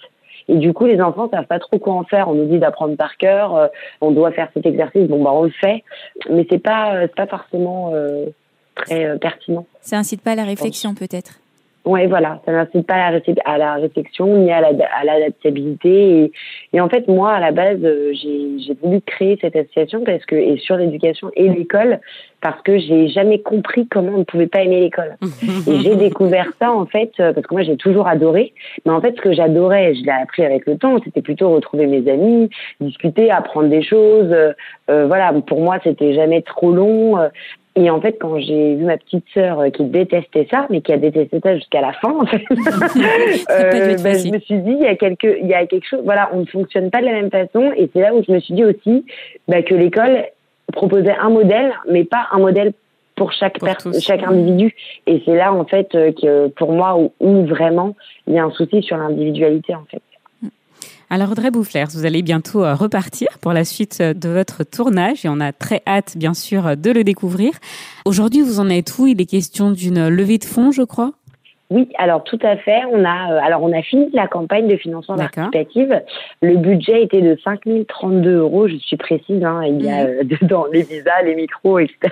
Et 0.47 0.55
du 0.55 0.73
coup, 0.73 0.85
les 0.85 0.99
enfants 0.99 1.29
savent 1.29 1.45
pas 1.45 1.59
trop 1.59 1.77
quoi 1.77 1.93
en 1.93 2.03
faire. 2.03 2.27
On 2.27 2.33
nous 2.33 2.45
dit 2.45 2.59
d'apprendre 2.59 2.95
par 2.97 3.17
cœur, 3.17 3.69
on 4.01 4.11
doit 4.11 4.31
faire 4.31 4.49
cet 4.53 4.65
exercice, 4.65 5.07
bon 5.07 5.23
bah 5.23 5.31
on 5.33 5.43
le 5.43 5.51
fait, 5.51 5.83
mais 6.29 6.45
c'est 6.49 6.59
pas 6.59 7.07
pas 7.07 7.27
forcément 7.27 7.93
très 8.75 9.17
pertinent. 9.19 9.65
Ça 9.81 9.97
incite 9.97 10.21
pas 10.21 10.31
à 10.31 10.35
la 10.35 10.45
réflexion, 10.45 10.93
peut-être? 10.93 11.39
Ouais, 11.85 12.07
voilà, 12.07 12.41
ça 12.45 12.51
n'incite 12.51 12.85
pas 12.85 12.95
à 12.95 13.11
la, 13.11 13.17
réflex- 13.19 13.41
à 13.45 13.57
la 13.57 13.73
réflexion 13.75 14.27
ni 14.37 14.51
à 14.51 14.59
la- 14.61 14.67
à 14.99 15.03
l'adaptabilité. 15.05 16.23
Et, 16.23 16.31
et 16.73 16.81
en 16.81 16.89
fait, 16.89 17.07
moi, 17.07 17.31
à 17.31 17.39
la 17.39 17.51
base, 17.51 17.79
euh, 17.83 18.11
j'ai 18.13 18.59
j'ai 18.59 18.73
voulu 18.81 18.99
créer 19.01 19.37
cette 19.41 19.55
association 19.55 20.03
parce 20.03 20.25
que 20.25 20.35
et 20.35 20.57
sur 20.57 20.75
l'éducation 20.75 21.31
et 21.35 21.47
l'école 21.47 21.99
parce 22.41 22.61
que 22.61 22.77
j'ai 22.77 23.07
jamais 23.09 23.39
compris 23.39 23.87
comment 23.87 24.13
on 24.15 24.19
ne 24.19 24.23
pouvait 24.23 24.47
pas 24.47 24.61
aimer 24.61 24.79
l'école. 24.81 25.15
Et 25.67 25.79
j'ai 25.79 25.95
découvert 26.07 26.51
ça 26.59 26.71
en 26.71 26.85
fait 26.85 27.11
euh, 27.19 27.33
parce 27.33 27.47
que 27.47 27.53
moi 27.53 27.63
j'ai 27.63 27.77
toujours 27.77 28.07
adoré. 28.07 28.53
Mais 28.85 28.91
en 28.91 29.01
fait, 29.01 29.15
ce 29.15 29.21
que 29.21 29.33
j'adorais, 29.33 29.95
je 29.95 30.03
l'ai 30.03 30.11
appris 30.11 30.43
avec 30.45 30.65
le 30.65 30.77
temps, 30.77 30.97
c'était 31.03 31.21
plutôt 31.21 31.49
retrouver 31.49 31.85
mes 31.87 32.09
amis, 32.11 32.49
discuter, 32.81 33.31
apprendre 33.31 33.69
des 33.69 33.81
choses. 33.81 34.31
Euh, 34.31 34.51
euh, 34.89 35.07
voilà, 35.07 35.33
pour 35.47 35.61
moi, 35.61 35.77
c'était 35.83 36.13
jamais 36.13 36.41
trop 36.41 36.71
long. 36.71 37.17
Euh, 37.77 37.81
Et 37.83 37.89
en 37.89 38.01
fait, 38.01 38.17
quand 38.19 38.39
j'ai 38.39 38.75
vu 38.75 38.83
ma 38.85 38.97
petite 38.97 39.25
sœur 39.33 39.59
euh, 39.59 39.69
qui 39.69 39.83
détestait 39.83 40.47
ça, 40.49 40.67
mais 40.69 40.81
qui 40.81 40.91
a 40.91 40.97
détesté 40.97 41.39
ça 41.41 41.55
jusqu'à 41.55 41.81
la 41.81 41.93
fin, 41.93 42.11
en 42.11 42.25
fait, 42.25 42.41
être 42.49 44.03
ben, 44.03 44.17
je 44.17 44.31
me 44.31 44.39
suis 44.39 44.59
dit, 44.59 44.71
il 44.71 44.83
y 44.83 44.87
a 44.87 44.95
quelque, 44.95 45.37
il 45.41 45.47
y 45.47 45.53
a 45.53 45.65
quelque 45.65 45.87
chose. 45.87 46.01
Voilà, 46.03 46.29
on 46.33 46.41
ne 46.41 46.45
fonctionne 46.45 46.89
pas 46.89 47.01
de 47.01 47.05
la 47.05 47.13
même 47.13 47.29
façon. 47.31 47.71
Et 47.75 47.89
c'est 47.93 48.01
là 48.01 48.13
où 48.13 48.23
je 48.27 48.31
me 48.31 48.39
suis 48.39 48.53
dit 48.53 48.65
aussi 48.65 49.05
bah, 49.47 49.61
que 49.61 49.75
l'école 49.75 50.25
proposait 50.73 51.15
un 51.15 51.29
modèle, 51.29 51.73
mais 51.89 52.03
pas 52.03 52.27
un 52.31 52.39
modèle 52.39 52.73
pour 53.15 53.33
chaque 53.33 53.59
Pour 53.59 53.75
tous. 53.75 53.99
chaque 53.99 54.23
individu. 54.23 54.73
Et 55.05 55.21
c'est 55.25 55.35
là 55.35 55.53
en 55.53 55.65
fait 55.65 55.93
euh, 55.93 56.11
que 56.11 56.47
pour 56.47 56.71
moi 56.71 56.97
où, 56.97 57.11
où 57.19 57.45
vraiment 57.45 57.95
il 58.27 58.33
y 58.33 58.39
a 58.39 58.45
un 58.45 58.51
souci 58.51 58.81
sur 58.81 58.97
l'individualité 58.97 59.75
en 59.75 59.83
fait. 59.91 60.01
Alors 61.11 61.31
Audrey 61.31 61.49
Boufflers, 61.49 61.87
vous 61.91 62.05
allez 62.05 62.21
bientôt 62.21 62.63
euh, 62.63 62.75
repartir 62.75 63.29
pour 63.41 63.51
la 63.51 63.65
suite 63.65 63.97
euh, 63.99 64.13
de 64.13 64.29
votre 64.29 64.63
tournage 64.63 65.25
et 65.25 65.29
on 65.29 65.39
a 65.39 65.51
très 65.51 65.81
hâte 65.87 66.15
bien 66.15 66.35
sûr 66.35 66.67
euh, 66.67 66.75
de 66.75 66.91
le 66.91 67.03
découvrir. 67.03 67.51
Aujourd'hui, 68.05 68.41
vous 68.41 68.59
en 68.59 68.69
êtes 68.69 68.95
où? 68.99 69.07
Il 69.07 69.19
est 69.19 69.25
question 69.25 69.71
d'une 69.71 70.07
levée 70.07 70.37
de 70.37 70.45
fonds, 70.45 70.71
je 70.71 70.83
crois? 70.83 71.13
Oui, 71.71 71.87
alors 71.99 72.23
tout 72.23 72.39
à 72.41 72.57
fait. 72.57 72.81
On 72.91 73.05
a 73.05 73.31
euh, 73.31 73.39
alors 73.43 73.61
on 73.61 73.71
a 73.71 73.83
fini 73.83 74.09
la 74.11 74.27
campagne 74.27 74.67
de 74.67 74.75
financement 74.75 75.15
participatif. 75.15 75.87
Le 76.41 76.57
budget 76.57 77.03
était 77.03 77.21
de 77.21 77.37
5 77.43 77.61
032 77.87 78.37
euros. 78.37 78.67
Je 78.67 78.77
suis 78.77 78.97
précise. 78.97 79.43
Hein, 79.43 79.61
il 79.67 79.85
y 79.85 79.89
a 79.89 80.05
euh, 80.05 80.23
dedans 80.41 80.65
les 80.71 80.81
visas, 80.81 81.21
les 81.23 81.35
micros, 81.35 81.77
etc. 81.77 82.09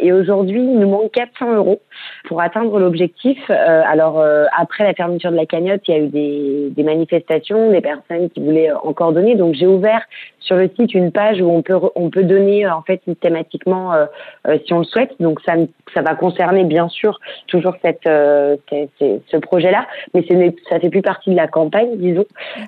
Et 0.00 0.10
aujourd'hui, 0.12 0.60
il 0.60 0.78
nous 0.78 0.88
manque 0.88 1.12
400 1.12 1.56
euros 1.56 1.82
pour 2.28 2.40
atteindre 2.40 2.78
l'objectif. 2.78 3.38
Euh, 3.50 3.82
alors 3.86 4.20
euh, 4.20 4.46
après 4.56 4.84
la 4.84 4.94
fermeture 4.94 5.32
de 5.32 5.36
la 5.36 5.44
cagnotte, 5.44 5.82
il 5.86 5.94
y 5.94 5.98
a 5.98 6.00
eu 6.00 6.08
des, 6.08 6.68
des 6.70 6.82
manifestations, 6.82 7.70
des 7.70 7.82
personnes 7.82 8.30
qui 8.30 8.40
voulaient 8.40 8.72
encore 8.72 9.12
donner. 9.12 9.34
Donc 9.34 9.54
j'ai 9.54 9.66
ouvert 9.66 10.02
sur 10.40 10.56
le 10.56 10.70
site 10.78 10.94
une 10.94 11.12
page 11.12 11.40
où 11.42 11.50
on 11.50 11.60
peut 11.60 11.78
on 11.94 12.08
peut 12.08 12.24
donner 12.24 12.64
euh, 12.64 12.74
en 12.74 12.82
fait 12.82 13.02
systématiquement 13.04 13.92
euh, 13.92 14.06
euh, 14.46 14.58
si 14.64 14.72
on 14.72 14.78
le 14.78 14.84
souhaite. 14.84 15.12
Donc 15.20 15.40
ça 15.44 15.54
ça 15.94 16.00
va 16.00 16.14
concerner 16.14 16.64
bien 16.64 16.88
sûr 16.88 17.18
toujours 17.46 17.74
cette, 17.82 18.06
euh, 18.06 18.56
ce- 18.98 19.18
ce- 19.30 19.36
projet-là, 19.38 19.86
mais 20.14 20.24
ça 20.68 20.78
fait 20.80 20.90
plus 20.90 21.02
partie 21.02 21.30
de 21.30 21.36
la 21.36 21.48
campagne, 21.48 21.96
disons. 21.96 22.24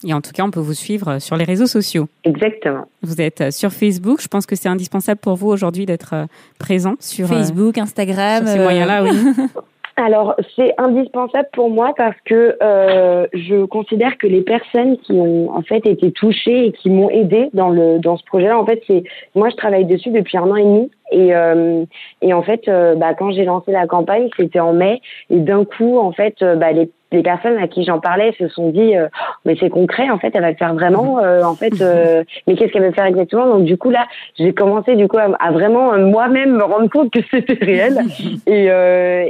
Et 0.07 0.15
en 0.15 0.21
tout 0.21 0.31
cas, 0.33 0.45
on 0.45 0.51
peut 0.51 0.61
vous 0.61 0.75
suivre 0.75 1.19
sur 1.19 1.37
les 1.37 1.45
réseaux 1.45 1.67
sociaux. 1.67 2.09
Exactement. 2.25 2.85
Vous 3.03 3.21
êtes 3.21 3.41
euh, 3.41 3.51
sur 3.51 3.73
Facebook. 3.73 4.21
Je 4.23 4.29
pense 4.29 4.47
que 4.47 4.57
c'est 4.57 4.69
indispensable 4.69 5.21
pour 5.21 5.35
vous 5.37 5.49
aujourd'hui 5.49 5.87
d'être 5.87 6.15
euh, 6.15 6.25
présent 6.59 6.95
sur, 7.01 7.27
euh, 7.31 7.37
Facebook, 7.37 7.77
Instagram. 7.79 8.45
sur 8.45 8.55
ces 8.55 8.59
euh, 8.61 8.63
moyens-là. 8.65 9.05
Oui. 9.05 9.11
Alors, 9.97 10.35
c'est 10.57 10.75
indispensable 10.79 11.49
pour 11.53 11.69
moi 11.69 11.93
parce 11.97 12.17
que 12.25 12.57
euh, 12.63 13.27
je 13.33 13.65
considère 13.65 14.17
que 14.19 14.27
les 14.27 14.43
personnes 14.43 14.97
qui 14.99 15.13
ont 15.13 15.51
en 15.55 15.63
fait 15.63 15.87
été 15.87 16.13
touchées 16.13 16.67
et 16.67 16.73
qui 16.73 16.91
m'ont 16.91 17.11
aidé 17.11 17.51
dans 17.53 17.71
le 17.71 17.99
dans 17.99 18.17
ce 18.17 18.25
projet-là, 18.25 18.59
en 18.59 18.65
fait, 18.65 18.83
c'est 18.87 19.03
moi 19.35 19.51
je 19.51 19.57
travaille 19.57 19.85
dessus 19.85 20.11
depuis 20.11 20.39
un 20.39 20.51
an 20.51 20.57
et 20.57 20.65
demi. 20.65 20.91
Et 21.13 21.35
euh, 21.35 21.85
et 22.23 22.33
en 22.33 22.43
fait, 22.43 22.69
euh, 22.69 22.95
bah, 22.95 23.15
quand 23.15 23.33
j'ai 23.33 23.45
lancé 23.45 23.73
la 23.73 23.87
campagne, 23.87 24.29
c'était 24.37 24.61
en 24.61 24.73
mai. 24.73 25.01
Et 25.29 25.41
d'un 25.41 25.65
coup, 25.65 25.99
en 25.99 26.13
fait, 26.13 26.37
bah, 26.43 26.73
les 26.73 26.91
les 27.13 27.23
personnes 27.23 27.59
à 27.59 27.69
qui 27.69 27.85
j'en 27.85 28.01
parlais 28.01 28.33
se 28.39 28.49
sont 28.49 28.71
dit 28.71 28.97
euh, 28.97 29.09
mais 29.45 29.57
c'est 29.59 29.69
concret 29.69 30.11
en 30.11 30.19
fait 30.19 30.31
elle 30.35 30.43
va 30.43 30.51
le 30.51 30.57
faire 30.57 30.75
vraiment 30.75 31.19
euh, 31.23 31.43
en 31.43 31.55
fait 31.55 31.81
euh, 31.81 32.25
mais 32.47 32.55
qu'est-ce 32.55 32.73
qu'elle 32.73 32.85
veut 32.85 32.93
faire 32.93 33.07
exactement? 33.07 33.47
Donc 33.47 33.65
du 33.65 33.77
coup 33.77 33.91
là 33.91 34.07
j'ai 34.39 34.53
commencé 34.53 34.97
du 34.97 35.09
coup 35.09 35.19
à, 35.19 35.51
vraiment 35.51 35.99
moi-même 35.99 36.57
me 36.57 36.65
rendre 36.65 36.89
compte 36.89 37.11
que 37.11 37.21
c'était 37.31 37.55
réel. 37.65 37.99
Et, 38.47 38.67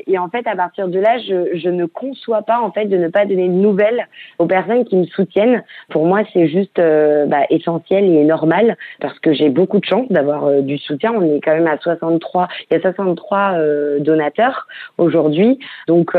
et 0.06 0.18
en 0.18 0.28
fait 0.28 0.46
à 0.46 0.56
partir 0.56 0.88
de 0.88 0.98
là 0.98 1.18
je, 1.18 1.56
je 1.56 1.68
ne 1.68 1.86
conçois 1.86 2.42
pas 2.42 2.60
en 2.60 2.70
fait 2.70 2.86
de 2.86 2.96
ne 2.96 3.08
pas 3.08 3.24
donner 3.24 3.48
de 3.48 3.54
nouvelles 3.54 4.06
aux 4.38 4.46
personnes 4.46 4.84
qui 4.84 4.96
me 4.96 5.04
soutiennent. 5.04 5.62
Pour 5.90 6.06
moi 6.06 6.20
c'est 6.32 6.48
juste 6.48 6.80
bah, 7.26 7.42
essentiel 7.50 8.04
et 8.04 8.24
normal 8.24 8.76
parce 9.00 9.18
que 9.18 9.32
j'ai 9.32 9.48
beaucoup 9.48 9.78
de 9.78 9.84
chance 9.84 10.06
d'avoir 10.10 10.62
du 10.62 10.78
soutien. 10.78 11.12
On 11.14 11.22
est 11.22 11.40
quand 11.40 11.54
même 11.54 11.66
à 11.66 11.78
63 11.78 12.48
il 12.70 12.74
y 12.74 12.76
a 12.76 12.80
63 12.80 13.54
donateurs 14.00 14.66
aujourd'hui. 14.98 15.58
Donc 15.86 16.16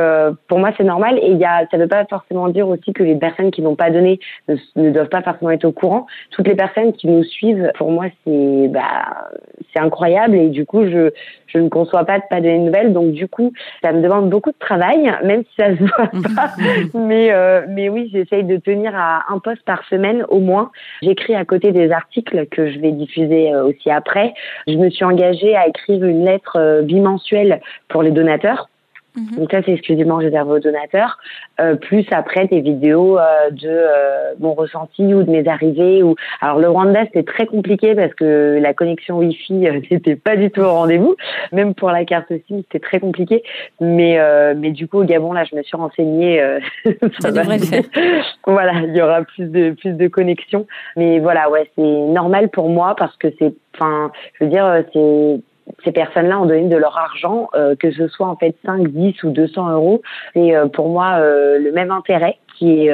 pour 0.47 0.59
moi 0.59 0.71
c'est 0.77 0.83
normal. 0.83 1.19
Et 1.21 1.31
il 1.31 1.37
y 1.37 1.45
a 1.45 1.50
ça 1.69 1.77
ne 1.77 1.83
veut 1.83 1.87
pas 1.87 2.05
forcément 2.05 2.49
dire 2.49 2.67
aussi 2.67 2.93
que 2.93 3.03
les 3.03 3.15
personnes 3.15 3.51
qui 3.51 3.61
n'ont 3.61 3.75
pas 3.75 3.89
donné 3.89 4.19
ne, 4.47 4.89
doivent 4.89 5.09
pas 5.09 5.21
forcément 5.21 5.51
être 5.51 5.65
au 5.65 5.71
courant. 5.71 6.07
Toutes 6.31 6.47
les 6.47 6.55
personnes 6.55 6.93
qui 6.93 7.07
nous 7.07 7.23
suivent, 7.23 7.71
pour 7.77 7.91
moi, 7.91 8.05
c'est 8.25 8.67
bah, 8.69 9.29
c'est 9.73 9.79
incroyable 9.79 10.35
et 10.35 10.49
du 10.49 10.65
coup, 10.65 10.85
je 10.85 11.11
je 11.47 11.59
ne 11.59 11.69
conçois 11.69 12.05
pas 12.05 12.19
de 12.19 12.23
pas 12.29 12.41
donner 12.41 12.59
de 12.59 12.63
nouvelles. 12.63 12.93
Donc 12.93 13.11
du 13.11 13.27
coup, 13.27 13.51
ça 13.81 13.91
me 13.91 14.01
demande 14.01 14.29
beaucoup 14.29 14.51
de 14.51 14.57
travail, 14.57 15.11
même 15.23 15.43
si 15.43 15.55
ça 15.57 15.75
se 15.75 15.79
voit 15.79 16.07
pas. 16.35 16.51
mais 16.93 17.31
euh, 17.31 17.65
mais 17.69 17.89
oui, 17.89 18.09
j'essaye 18.11 18.43
de 18.43 18.57
tenir 18.57 18.93
à 18.95 19.25
un 19.29 19.39
poste 19.39 19.63
par 19.63 19.83
semaine 19.85 20.25
au 20.29 20.39
moins. 20.39 20.71
J'écris 21.01 21.35
à 21.35 21.45
côté 21.45 21.71
des 21.71 21.91
articles 21.91 22.47
que 22.47 22.71
je 22.71 22.79
vais 22.79 22.91
diffuser 22.91 23.53
euh, 23.53 23.65
aussi 23.65 23.89
après. 23.89 24.33
Je 24.67 24.75
me 24.75 24.89
suis 24.89 25.05
engagée 25.05 25.55
à 25.55 25.67
écrire 25.67 26.03
une 26.03 26.25
lettre 26.25 26.57
euh, 26.57 26.81
bimensuelle 26.81 27.61
pour 27.87 28.03
les 28.03 28.11
donateurs 28.11 28.70
Mhm. 29.15 29.39
Donc 29.39 29.51
ça, 29.51 29.61
c'est 29.65 29.73
exclusivement 29.73 30.17
réservé 30.17 30.53
aux 30.53 30.59
donateurs. 30.59 31.17
Euh, 31.59 31.75
plus 31.75 32.05
après 32.11 32.47
des 32.47 32.61
vidéos 32.61 33.19
euh, 33.19 33.49
de 33.51 33.67
euh, 33.67 34.33
mon 34.39 34.53
ressenti 34.53 35.13
ou 35.13 35.23
de 35.23 35.29
mes 35.29 35.47
arrivées. 35.47 36.01
Ou 36.01 36.15
alors 36.39 36.59
le 36.59 36.69
Rwanda, 36.69 37.03
c'était 37.05 37.23
très 37.23 37.45
compliqué 37.45 37.93
parce 37.93 38.13
que 38.13 38.57
la 38.61 38.73
connexion 38.73 39.17
Wi-Fi 39.17 39.53
n'était 39.91 40.15
pas 40.15 40.37
du 40.37 40.49
tout 40.49 40.61
au 40.61 40.71
rendez-vous. 40.71 41.15
Même 41.51 41.75
pour 41.75 41.91
la 41.91 42.05
carte 42.05 42.29
SIM, 42.47 42.61
c'était 42.63 42.79
très 42.79 42.99
compliqué. 42.99 43.43
Mais 43.81 44.19
mais 44.55 44.71
du 44.71 44.87
coup 44.87 44.99
au 44.99 45.03
Gabon, 45.03 45.33
là, 45.33 45.43
je 45.43 45.55
me 45.55 45.63
suis 45.63 45.75
renseignée. 45.75 46.41
ça, 47.19 47.31
devrait 47.31 47.57
le 47.57 47.65
faire. 47.65 47.83
voilà, 48.47 48.73
il 48.87 48.95
y 48.95 49.01
aura 49.01 49.23
plus 49.23 49.45
de 49.45 49.71
plus 49.71 49.93
de 49.93 50.07
connexion. 50.07 50.67
Mais 50.95 51.19
voilà, 51.19 51.49
ouais, 51.49 51.69
c'est 51.75 51.81
normal 51.81 52.49
pour 52.49 52.69
moi 52.69 52.95
parce 52.97 53.15
que 53.17 53.27
c'est, 53.37 53.53
enfin, 53.75 54.11
je 54.39 54.45
veux 54.45 54.49
dire, 54.49 54.83
c'est 54.93 55.41
ces 55.83 55.91
personnes-là 55.91 56.39
ont 56.39 56.45
donné 56.45 56.67
de 56.67 56.77
leur 56.77 56.97
argent, 56.97 57.49
euh, 57.53 57.75
que 57.75 57.91
ce 57.91 58.07
soit 58.07 58.27
en 58.27 58.35
fait 58.35 58.55
5, 58.65 58.87
10 58.87 59.23
ou 59.23 59.29
200 59.31 59.71
euros. 59.71 60.01
C'est 60.33 60.55
euh, 60.55 60.67
pour 60.67 60.89
moi 60.89 61.17
euh, 61.19 61.57
le 61.57 61.71
même 61.71 61.91
intérêt 61.91 62.37
qui 62.57 62.87
est 62.87 62.93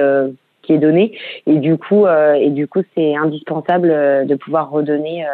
qui 0.61 0.73
est 0.73 0.77
donné 0.77 1.17
et 1.45 1.59
du 1.59 1.77
coup 1.77 2.05
et 2.07 2.49
du 2.49 2.67
coup 2.67 2.81
c'est 2.95 3.15
indispensable 3.15 3.87
de 4.25 4.35
pouvoir 4.35 4.69
redonner 4.69 5.25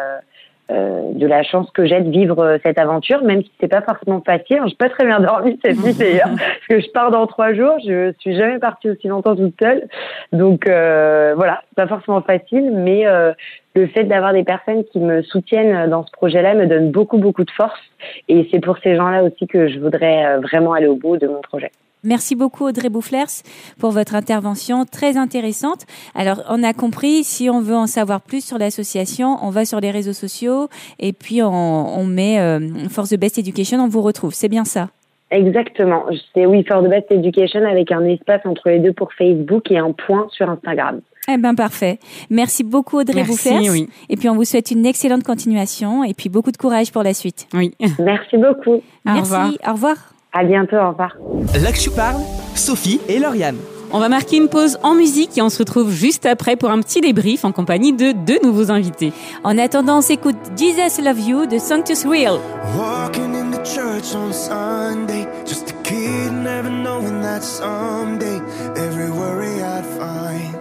euh, 0.70 1.12
de 1.12 1.26
la 1.26 1.42
chance 1.42 1.70
que 1.72 1.84
j'ai 1.84 2.00
de 2.00 2.10
vivre 2.10 2.38
euh, 2.38 2.56
cette 2.64 2.78
aventure, 2.78 3.22
même 3.22 3.42
si 3.42 3.50
c'est 3.60 3.68
pas 3.68 3.82
forcément 3.82 4.22
facile. 4.24 4.60
Je 4.66 4.74
pas 4.74 4.88
très 4.88 5.04
bien 5.04 5.20
dormi 5.20 5.58
cette 5.64 5.78
nuit 5.84 5.92
d'ailleurs, 5.92 6.30
parce 6.36 6.66
que 6.68 6.80
je 6.80 6.90
pars 6.90 7.10
dans 7.10 7.26
trois 7.26 7.52
jours. 7.52 7.76
Je 7.86 8.12
suis 8.18 8.34
jamais 8.34 8.58
partie 8.58 8.88
aussi 8.88 9.08
longtemps 9.08 9.36
toute 9.36 9.54
seule, 9.60 9.86
donc 10.32 10.66
euh, 10.66 11.34
voilà, 11.36 11.62
pas 11.76 11.86
forcément 11.86 12.22
facile, 12.22 12.72
mais 12.72 13.06
euh, 13.06 13.32
le 13.74 13.86
fait 13.88 14.04
d'avoir 14.04 14.32
des 14.32 14.44
personnes 14.44 14.84
qui 14.84 15.00
me 15.00 15.22
soutiennent 15.22 15.90
dans 15.90 16.06
ce 16.06 16.10
projet-là 16.12 16.54
me 16.54 16.66
donne 16.66 16.90
beaucoup 16.90 17.18
beaucoup 17.18 17.44
de 17.44 17.50
force, 17.50 17.82
et 18.28 18.48
c'est 18.50 18.60
pour 18.60 18.78
ces 18.78 18.96
gens-là 18.96 19.22
aussi 19.22 19.46
que 19.46 19.68
je 19.68 19.78
voudrais 19.78 20.38
vraiment 20.38 20.72
aller 20.72 20.86
au 20.86 20.96
bout 20.96 21.18
de 21.18 21.26
mon 21.26 21.42
projet. 21.42 21.70
Merci 22.04 22.36
beaucoup 22.36 22.66
Audrey 22.66 22.88
Boufflers 22.88 23.42
pour 23.78 23.90
votre 23.90 24.14
intervention 24.14 24.84
très 24.84 25.16
intéressante. 25.16 25.86
Alors 26.14 26.42
on 26.48 26.62
a 26.62 26.72
compris, 26.72 27.24
si 27.24 27.48
on 27.50 27.60
veut 27.60 27.74
en 27.74 27.86
savoir 27.86 28.20
plus 28.20 28.44
sur 28.44 28.58
l'association, 28.58 29.38
on 29.42 29.50
va 29.50 29.64
sur 29.64 29.80
les 29.80 29.90
réseaux 29.90 30.12
sociaux 30.12 30.68
et 30.98 31.12
puis 31.12 31.42
on, 31.42 32.04
met 32.04 32.38
euh, 32.38 32.88
Force 32.90 33.10
the 33.10 33.18
Best 33.18 33.38
Education, 33.38 33.78
on 33.78 33.88
vous 33.88 34.02
retrouve. 34.02 34.34
C'est 34.34 34.48
bien 34.48 34.64
ça? 34.64 34.88
Exactement. 35.30 36.04
C'est 36.34 36.46
oui, 36.46 36.64
For 36.68 36.82
the 36.82 36.88
Best 36.88 37.10
Education 37.10 37.64
avec 37.64 37.90
un 37.90 38.04
espace 38.04 38.42
entre 38.44 38.68
les 38.68 38.78
deux 38.78 38.92
pour 38.92 39.12
Facebook 39.12 39.70
et 39.70 39.78
un 39.78 39.92
point 39.92 40.26
sur 40.30 40.48
Instagram. 40.48 41.00
Eh 41.28 41.38
ben 41.38 41.54
parfait. 41.54 41.98
Merci 42.28 42.64
beaucoup 42.64 42.98
Audrey 42.98 43.24
Boufflers. 43.24 43.70
Oui. 43.70 43.88
Et 44.10 44.16
puis 44.16 44.28
on 44.28 44.34
vous 44.34 44.44
souhaite 44.44 44.70
une 44.70 44.84
excellente 44.84 45.24
continuation 45.24 46.04
et 46.04 46.12
puis 46.12 46.28
beaucoup 46.28 46.52
de 46.52 46.56
courage 46.56 46.92
pour 46.92 47.02
la 47.02 47.14
suite. 47.14 47.48
Oui. 47.54 47.72
Merci 47.98 48.36
beaucoup. 48.36 48.82
Merci. 49.04 49.58
Au 49.66 49.72
revoir. 49.72 50.13
À 50.36 50.42
bientôt, 50.42 50.76
au 50.76 50.88
revoir. 50.88 51.16
Là 51.62 51.70
que 51.70 51.78
je 51.78 51.90
parle, 51.90 52.20
Sophie 52.56 53.00
et 53.06 53.20
Lauriane. 53.20 53.56
On 53.92 54.00
va 54.00 54.08
marquer 54.08 54.36
une 54.36 54.48
pause 54.48 54.76
en 54.82 54.96
musique 54.96 55.38
et 55.38 55.42
on 55.42 55.48
se 55.48 55.58
retrouve 55.58 55.92
juste 55.92 56.26
après 56.26 56.56
pour 56.56 56.70
un 56.70 56.80
petit 56.80 57.00
débrief 57.00 57.44
en 57.44 57.52
compagnie 57.52 57.92
de 57.92 58.10
deux 58.10 58.40
nouveaux 58.42 58.72
invités. 58.72 59.12
En 59.44 59.56
attendant, 59.56 59.98
on 59.98 60.00
s'écoute 60.00 60.34
Jesus 60.56 61.00
Love 61.00 61.20
You 61.20 61.46
de 61.46 61.58
Sanctus 61.58 62.04
Real. 62.04 62.40
Walking 62.76 63.36
in 63.36 63.52
the 63.52 63.64
church 63.64 64.16
on 64.16 64.32
Sunday, 64.32 65.28
just 65.46 65.70
a 65.70 65.74
kid 65.84 66.32
never 66.32 66.68
knowing 66.68 67.22
that 67.22 67.42
someday 67.42 68.40
every 68.74 69.10
worry 69.10 69.62
I'd 69.62 69.86
find 69.86 70.58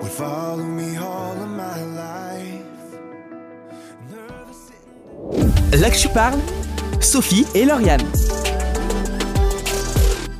would 0.00 0.10
follow 0.10 0.64
me 0.64 0.96
all 0.96 1.40
of 1.40 1.48
my 1.48 1.80
life. 1.94 2.10
Là 5.80 5.90
que 5.90 5.96
je 5.96 6.08
parle, 6.08 6.40
Sophie 7.00 7.46
et 7.54 7.64
Lauriane. 7.64 8.02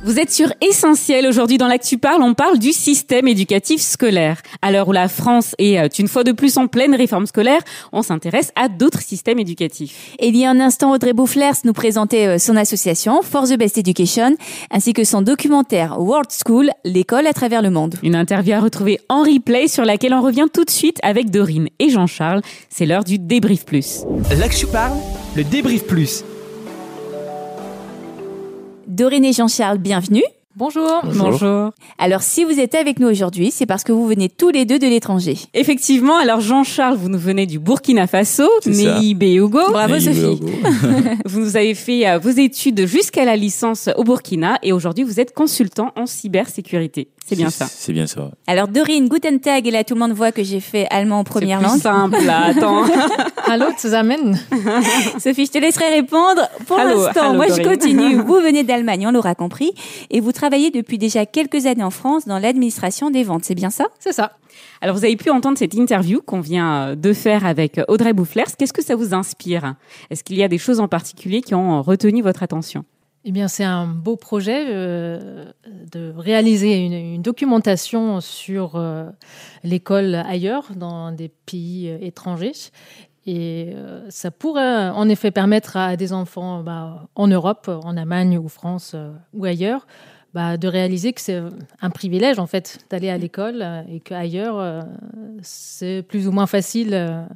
Vous 0.05 0.19
êtes 0.19 0.33
sur 0.33 0.51
Essentiel. 0.59 1.25
Aujourd'hui, 1.25 1.57
dans 1.57 1.69
l'Actu 1.69 1.97
Parle, 1.97 2.23
on 2.23 2.33
parle 2.33 2.59
du 2.59 2.73
système 2.73 3.25
éducatif 3.25 3.79
scolaire. 3.79 4.41
À 4.61 4.69
l'heure 4.69 4.89
où 4.89 4.91
la 4.91 5.07
France 5.07 5.55
est 5.59 5.79
euh, 5.79 5.87
une 5.97 6.09
fois 6.09 6.25
de 6.25 6.33
plus 6.33 6.57
en 6.57 6.67
pleine 6.67 6.93
réforme 6.93 7.25
scolaire, 7.25 7.61
on 7.93 8.01
s'intéresse 8.01 8.51
à 8.57 8.67
d'autres 8.67 9.01
systèmes 9.01 9.39
éducatifs. 9.39 10.13
Et 10.19 10.27
il 10.27 10.35
y 10.35 10.43
a 10.43 10.49
un 10.49 10.59
instant, 10.59 10.91
Audrey 10.91 11.13
Boufflers 11.13 11.53
nous 11.63 11.71
présentait 11.71 12.27
euh, 12.27 12.37
son 12.37 12.57
association, 12.57 13.21
For 13.21 13.47
the 13.47 13.57
Best 13.57 13.77
Education, 13.77 14.35
ainsi 14.71 14.91
que 14.91 15.05
son 15.05 15.21
documentaire 15.21 15.97
World 15.97 16.29
School, 16.45 16.71
l'école 16.83 17.25
à 17.25 17.31
travers 17.31 17.61
le 17.61 17.69
monde. 17.69 17.95
Une 18.03 18.15
interview 18.15 18.55
à 18.55 18.59
retrouver 18.59 18.99
en 19.07 19.23
replay 19.23 19.69
sur 19.69 19.85
laquelle 19.85 20.13
on 20.13 20.21
revient 20.21 20.47
tout 20.53 20.65
de 20.65 20.69
suite 20.69 20.97
avec 21.01 21.31
Dorine 21.31 21.69
et 21.79 21.87
Jean-Charles. 21.87 22.41
C'est 22.67 22.85
l'heure 22.85 23.05
du 23.05 23.19
débrief 23.19 23.63
plus. 23.63 24.03
L'Actu 24.37 24.67
Parle, 24.67 24.97
le 25.37 25.45
débrief 25.45 25.87
plus. 25.87 26.25
Dorine 28.93 29.25
et 29.25 29.33
Jean-Charles, 29.33 29.79
bienvenue. 29.79 30.21
Bonjour. 30.55 31.01
Bonjour. 31.15 31.71
Alors, 31.97 32.21
si 32.21 32.43
vous 32.43 32.59
êtes 32.59 32.75
avec 32.75 32.99
nous 32.99 33.07
aujourd'hui, 33.07 33.49
c'est 33.49 33.65
parce 33.65 33.83
que 33.83 33.91
vous 33.91 34.05
venez 34.05 34.29
tous 34.29 34.51
les 34.51 34.65
deux 34.65 34.77
de 34.77 34.85
l'étranger. 34.85 35.35
Effectivement. 35.55 36.15
Alors, 36.15 36.41
Jean-Charles, 36.41 36.95
vous 36.95 37.09
nous 37.09 37.17
venez 37.17 37.47
du 37.47 37.57
Burkina 37.57 38.05
Faso, 38.05 38.47
Nei 38.67 39.15
Hugo. 39.35 39.71
Bravo, 39.71 39.99
Sophie. 39.99 40.39
vous 41.25 41.39
nous 41.39 41.57
avez 41.57 41.73
fait 41.73 42.07
euh, 42.07 42.19
vos 42.19 42.29
études 42.29 42.85
jusqu'à 42.85 43.25
la 43.25 43.35
licence 43.35 43.89
au 43.97 44.03
Burkina 44.03 44.59
et 44.61 44.73
aujourd'hui, 44.73 45.03
vous 45.03 45.19
êtes 45.19 45.33
consultant 45.33 45.91
en 45.95 46.05
cybersécurité. 46.05 47.07
C'est 47.25 47.35
bien 47.35 47.49
ça. 47.49 47.65
C'est 47.67 47.93
bien 47.93 48.05
ça. 48.05 48.31
Alors 48.47 48.67
Dorine, 48.67 49.07
Guten 49.07 49.39
Tag, 49.39 49.65
et 49.65 49.71
là 49.71 49.83
tout 49.83 49.93
le 49.93 50.01
monde 50.01 50.11
voit 50.11 50.31
que 50.31 50.43
j'ai 50.43 50.59
fait 50.59 50.87
allemand 50.89 51.19
en 51.19 51.23
première 51.23 51.61
langue. 51.61 51.77
C'est 51.77 51.83
simple, 51.83 52.23
là, 52.25 52.47
attends. 52.47 52.83
Allô, 53.49 53.65
zusammen. 53.77 54.39
Sophie, 55.19 55.45
je 55.45 55.51
te 55.51 55.57
laisserai 55.57 55.89
répondre. 55.89 56.47
Pour 56.67 56.77
l'instant, 56.77 57.33
moi 57.33 57.47
je 57.47 57.61
continue. 57.61 58.15
Vous 58.21 58.35
venez 58.35 58.63
d'Allemagne, 58.63 59.07
on 59.07 59.11
l'aura 59.11 59.35
compris, 59.35 59.73
et 60.09 60.19
vous 60.19 60.31
travaillez 60.31 60.71
depuis 60.71 60.97
déjà 60.97 61.25
quelques 61.25 61.65
années 61.65 61.83
en 61.83 61.89
France 61.89 62.25
dans 62.25 62.39
l'administration 62.39 63.09
des 63.11 63.23
ventes. 63.23 63.43
C'est 63.43 63.55
bien 63.55 63.69
ça? 63.69 63.87
C'est 63.99 64.13
ça. 64.13 64.33
Alors 64.81 64.95
vous 64.95 65.05
avez 65.05 65.15
pu 65.15 65.29
entendre 65.29 65.57
cette 65.57 65.73
interview 65.73 66.21
qu'on 66.21 66.39
vient 66.39 66.95
de 66.95 67.13
faire 67.13 67.45
avec 67.45 67.79
Audrey 67.87 68.13
Boufflers. 68.13 68.55
Qu'est-ce 68.57 68.73
que 68.73 68.83
ça 68.83 68.95
vous 68.95 69.13
inspire? 69.13 69.75
Est-ce 70.09 70.23
qu'il 70.23 70.37
y 70.37 70.43
a 70.43 70.47
des 70.47 70.57
choses 70.57 70.79
en 70.79 70.87
particulier 70.87 71.41
qui 71.41 71.55
ont 71.55 71.81
retenu 71.81 72.21
votre 72.21 72.43
attention? 72.43 72.85
Eh 73.25 73.31
bien, 73.31 73.47
c'est 73.47 73.63
un 73.63 73.87
beau 73.87 74.17
projet 74.17 74.65
euh, 74.67 75.45
de 75.65 76.13
réaliser 76.17 76.75
une, 76.75 77.21
documentation 77.21 78.19
sur 78.19 78.75
euh, 78.75 79.09
l'école 79.63 80.15
ailleurs, 80.15 80.71
dans 80.75 81.13
des 81.13 81.29
pays 81.29 81.89
euh, 81.89 81.97
étrangers. 82.01 82.51
Et 83.25 83.73
ça 84.09 84.31
pourrait 84.31 84.89
en 84.89 85.07
effet 85.07 85.31
permettre 85.31 85.77
à 85.77 85.95
des 85.95 86.11
enfants 86.11 86.61
bah, 86.61 87.07
en 87.15 87.27
Europe, 87.27 87.69
en 87.69 87.95
Allemagne 87.95 88.37
ou 88.37 88.49
France 88.49 88.95
ou 89.33 89.45
ailleurs, 89.45 89.87
bah, 90.33 90.57
de 90.57 90.67
réaliser 90.67 91.13
que 91.13 91.21
c'est 91.21 91.41
un 91.81 91.89
privilège 91.89 92.37
en 92.37 92.47
fait 92.47 92.79
d'aller 92.89 93.09
à 93.09 93.17
l'école 93.17 93.65
et 93.89 94.01
qu'ailleurs 94.01 94.85
c'est 95.41 96.03
plus 96.05 96.27
ou 96.27 96.31
moins 96.31 96.47
facile 96.47 97.27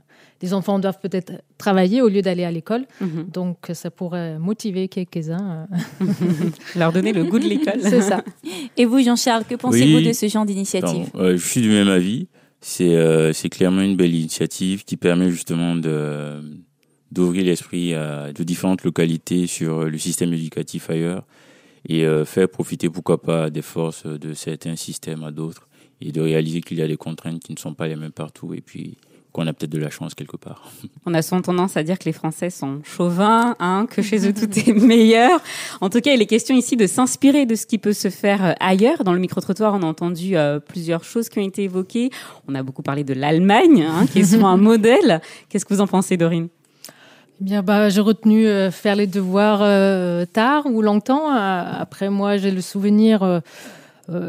les 0.41 0.53
enfants 0.53 0.79
doivent 0.79 0.99
peut-être 0.99 1.33
travailler 1.57 2.01
au 2.01 2.09
lieu 2.09 2.21
d'aller 2.21 2.43
à 2.43 2.51
l'école. 2.51 2.85
Mhm. 3.01 3.27
Donc, 3.33 3.57
ça 3.73 3.89
pourrait 3.89 4.37
motiver 4.37 4.87
quelques-uns. 4.87 5.67
Euh. 6.01 6.05
Leur 6.75 6.91
donner 6.91 7.13
le 7.13 7.23
goût 7.23 7.39
de 7.39 7.47
l'école. 7.47 7.81
C'est 7.81 8.01
ça. 8.01 8.23
Et 8.75 8.85
vous, 8.85 9.01
Jean-Charles, 9.01 9.45
que 9.45 9.55
pensez-vous 9.55 10.01
de 10.01 10.13
ce 10.13 10.27
genre 10.27 10.45
d'initiative? 10.45 11.09
Euh, 11.15 11.37
Je 11.37 11.45
suis 11.45 11.61
du 11.61 11.69
même 11.69 11.87
avis. 11.87 12.27
Euh, 12.81 13.33
c'est 13.33 13.49
clairement 13.49 13.81
une 13.81 13.95
belle 13.95 14.15
initiative 14.15 14.83
qui 14.83 14.97
permet 14.97 15.29
justement 15.29 15.75
d'ouvrir 15.75 17.45
l'esprit 17.45 17.93
à 17.93 18.33
de 18.33 18.43
différentes 18.43 18.83
localités 18.83 19.47
sur 19.47 19.85
le 19.85 19.97
système 19.97 20.33
éducatif 20.33 20.89
ailleurs 20.89 21.25
et 21.87 22.05
euh, 22.05 22.25
faire 22.25 22.49
profiter 22.49 22.89
pourquoi 22.89 23.21
pas 23.21 23.49
des 23.49 23.61
forces 23.61 24.05
de 24.05 24.33
certains 24.33 24.75
systèmes 24.75 25.23
à 25.23 25.31
d'autres 25.31 25.67
et 26.01 26.11
de 26.11 26.21
réaliser 26.21 26.61
qu'il 26.61 26.77
y 26.77 26.81
a 26.81 26.87
des 26.87 26.97
contraintes 26.97 27.41
qui 27.41 27.53
ne 27.53 27.59
sont 27.59 27.73
pas 27.73 27.87
les 27.87 27.95
mêmes 27.95 28.11
partout 28.11 28.53
et 28.53 28.61
puis 28.61 28.97
qu'on 29.37 29.45
a 29.45 29.53
peut-être 29.53 29.71
de 29.71 29.77
la 29.77 29.91
chance 29.91 30.15
quelque 30.15 30.35
part. 30.35 30.71
On 31.05 31.13
a 31.13 31.21
souvent 31.21 31.41
tendance 31.41 31.77
à 31.77 31.83
dire 31.83 31.99
que 31.99 32.05
les 32.05 32.11
Français 32.11 32.49
sont 32.49 32.81
chauvins, 32.83 33.55
hein, 33.59 33.85
que 33.89 34.01
chez 34.01 34.27
eux 34.27 34.33
tout 34.33 34.49
est 34.57 34.73
meilleur. 34.73 35.39
En 35.79 35.91
tout 35.91 36.01
cas, 36.01 36.11
il 36.13 36.21
est 36.21 36.25
question 36.25 36.55
ici 36.55 36.75
de 36.75 36.87
s'inspirer 36.87 37.45
de 37.45 37.53
ce 37.53 37.67
qui 37.67 37.77
peut 37.77 37.93
se 37.93 38.09
faire 38.09 38.43
euh, 38.43 38.53
ailleurs. 38.59 39.03
Dans 39.03 39.13
le 39.13 39.19
micro-trottoir, 39.19 39.75
on 39.75 39.83
a 39.83 39.85
entendu 39.85 40.35
euh, 40.35 40.59
plusieurs 40.59 41.03
choses 41.03 41.29
qui 41.29 41.37
ont 41.37 41.47
été 41.47 41.63
évoquées. 41.63 42.09
On 42.47 42.55
a 42.55 42.63
beaucoup 42.63 42.81
parlé 42.81 43.03
de 43.03 43.13
l'Allemagne, 43.13 43.85
hein, 43.87 44.07
qui 44.07 44.19
est 44.19 44.33
souvent 44.33 44.47
un 44.47 44.57
modèle. 44.71 45.21
Qu'est-ce 45.49 45.65
que 45.65 45.73
vous 45.75 45.81
en 45.81 45.87
pensez, 45.87 46.17
Dorine? 46.17 46.47
Eh 47.39 47.43
bien, 47.43 47.61
bah, 47.61 47.89
j'ai 47.89 48.01
retenu 48.01 48.47
euh, 48.47 48.71
faire 48.71 48.95
les 48.95 49.05
devoirs 49.05 49.59
euh, 49.61 50.25
tard 50.25 50.65
ou 50.65 50.81
longtemps. 50.81 51.29
Après, 51.29 52.09
moi, 52.09 52.37
j'ai 52.37 52.49
le 52.49 52.61
souvenir, 52.61 53.41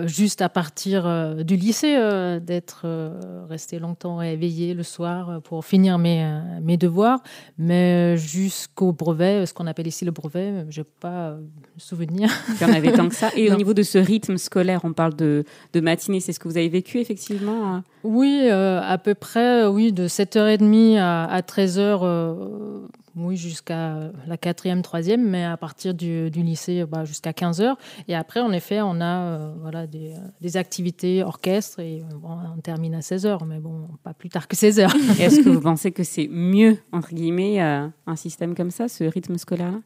juste 0.06 0.42
à 0.42 0.48
partir 0.48 1.06
euh, 1.06 1.42
du 1.42 1.56
lycée, 1.56 1.94
euh, 1.96 2.40
d'être 2.40 2.82
euh, 2.84 3.44
resté 3.48 3.78
longtemps 3.78 4.16
réveillé 4.16 4.74
le 4.74 4.82
soir 4.82 5.30
euh, 5.30 5.40
pour 5.40 5.64
finir 5.64 5.98
mes, 5.98 6.24
euh, 6.24 6.40
mes 6.62 6.76
devoirs. 6.76 7.20
Mais 7.58 8.14
euh, 8.14 8.16
jusqu'au 8.16 8.92
brevet, 8.92 9.46
ce 9.46 9.54
qu'on 9.54 9.66
appelle 9.66 9.86
ici 9.86 10.04
le 10.04 10.10
brevet, 10.10 10.66
je 10.68 10.80
n'ai 10.80 10.86
pas 11.00 11.28
euh, 11.30 11.40
souvenir. 11.76 12.30
Il 12.60 12.66
y 12.66 12.70
en 12.70 12.74
avait 12.74 12.92
tant 12.92 13.08
que 13.08 13.14
ça. 13.14 13.30
Et 13.36 13.52
au 13.52 13.56
niveau 13.56 13.74
de 13.74 13.82
ce 13.82 13.98
rythme 13.98 14.36
scolaire, 14.36 14.80
on 14.84 14.92
parle 14.92 15.14
de, 15.14 15.44
de 15.72 15.80
matinée. 15.80 16.20
C'est 16.20 16.32
ce 16.32 16.40
que 16.40 16.48
vous 16.48 16.56
avez 16.56 16.68
vécu, 16.68 16.98
effectivement 16.98 17.74
hein? 17.74 17.84
Oui, 18.04 18.42
euh, 18.44 18.80
à 18.82 18.98
peu 18.98 19.14
près, 19.14 19.64
euh, 19.64 19.70
oui, 19.70 19.92
de 19.92 20.08
7h30 20.08 20.98
à, 20.98 21.24
à 21.24 21.40
13h, 21.40 22.00
euh, 22.02 22.80
oui, 23.18 23.36
jusqu'à 23.36 24.10
la 24.26 24.36
quatrième, 24.36 24.82
troisième, 24.82 25.28
mais 25.28 25.44
à 25.44 25.56
partir 25.56 25.94
du, 25.94 26.30
du 26.30 26.42
lycée, 26.42 26.84
bah, 26.84 27.04
jusqu'à 27.04 27.32
15h. 27.32 27.74
Et 28.08 28.14
après, 28.14 28.40
en 28.40 28.52
effet, 28.52 28.80
on 28.80 29.00
a 29.00 29.22
euh, 29.22 29.54
voilà, 29.60 29.86
des, 29.86 30.14
des 30.40 30.56
activités 30.56 31.22
orchestre 31.22 31.80
et 31.80 32.00
euh, 32.00 32.14
bon, 32.16 32.30
on 32.56 32.60
termine 32.60 32.94
à 32.94 33.00
16h, 33.00 33.44
mais 33.46 33.58
bon, 33.58 33.88
pas 34.02 34.14
plus 34.14 34.28
tard 34.28 34.48
que 34.48 34.56
16h. 34.56 34.90
Et 35.20 35.22
Est-ce 35.22 35.40
que 35.40 35.48
vous 35.48 35.60
pensez 35.70 35.92
que 35.92 36.02
c'est 36.02 36.28
mieux, 36.28 36.78
entre 36.92 37.14
guillemets, 37.14 37.62
euh, 37.62 37.86
un 38.06 38.16
système 38.16 38.54
comme 38.54 38.70
ça, 38.70 38.88
ce 38.88 39.04
rythme 39.04 39.36
scolaire-là? 39.38 39.80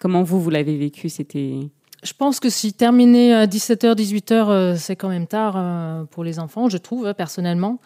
Comment 0.00 0.22
vous, 0.22 0.40
vous 0.40 0.50
l'avez 0.50 0.76
vécu? 0.76 1.08
C'était 1.08 1.70
Je 2.02 2.12
pense 2.12 2.40
que 2.40 2.50
si 2.50 2.72
terminer 2.72 3.34
à 3.34 3.46
17h, 3.46 3.94
18h, 3.94 4.32
euh, 4.32 4.76
c'est 4.76 4.96
quand 4.96 5.08
même 5.08 5.26
tard 5.26 5.54
euh, 5.56 6.04
pour 6.04 6.24
les 6.24 6.38
enfants, 6.38 6.68
je 6.68 6.78
trouve, 6.78 7.06
hein, 7.06 7.14
personnellement. 7.14 7.78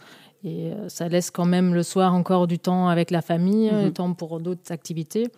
Et 0.44 0.70
euh, 0.72 0.88
ça 0.88 1.08
laisse 1.08 1.30
quand 1.30 1.44
même 1.46 1.74
le 1.74 1.82
soir 1.82 2.14
encore 2.14 2.46
du 2.46 2.58
temps 2.58 2.88
avec 2.88 3.10
la 3.10 3.22
famille, 3.22 3.70
Mhm. 3.70 3.84
du 3.84 3.92
temps 3.92 4.12
pour 4.14 4.38
d'autres 4.40 4.70
activités. 4.72 5.28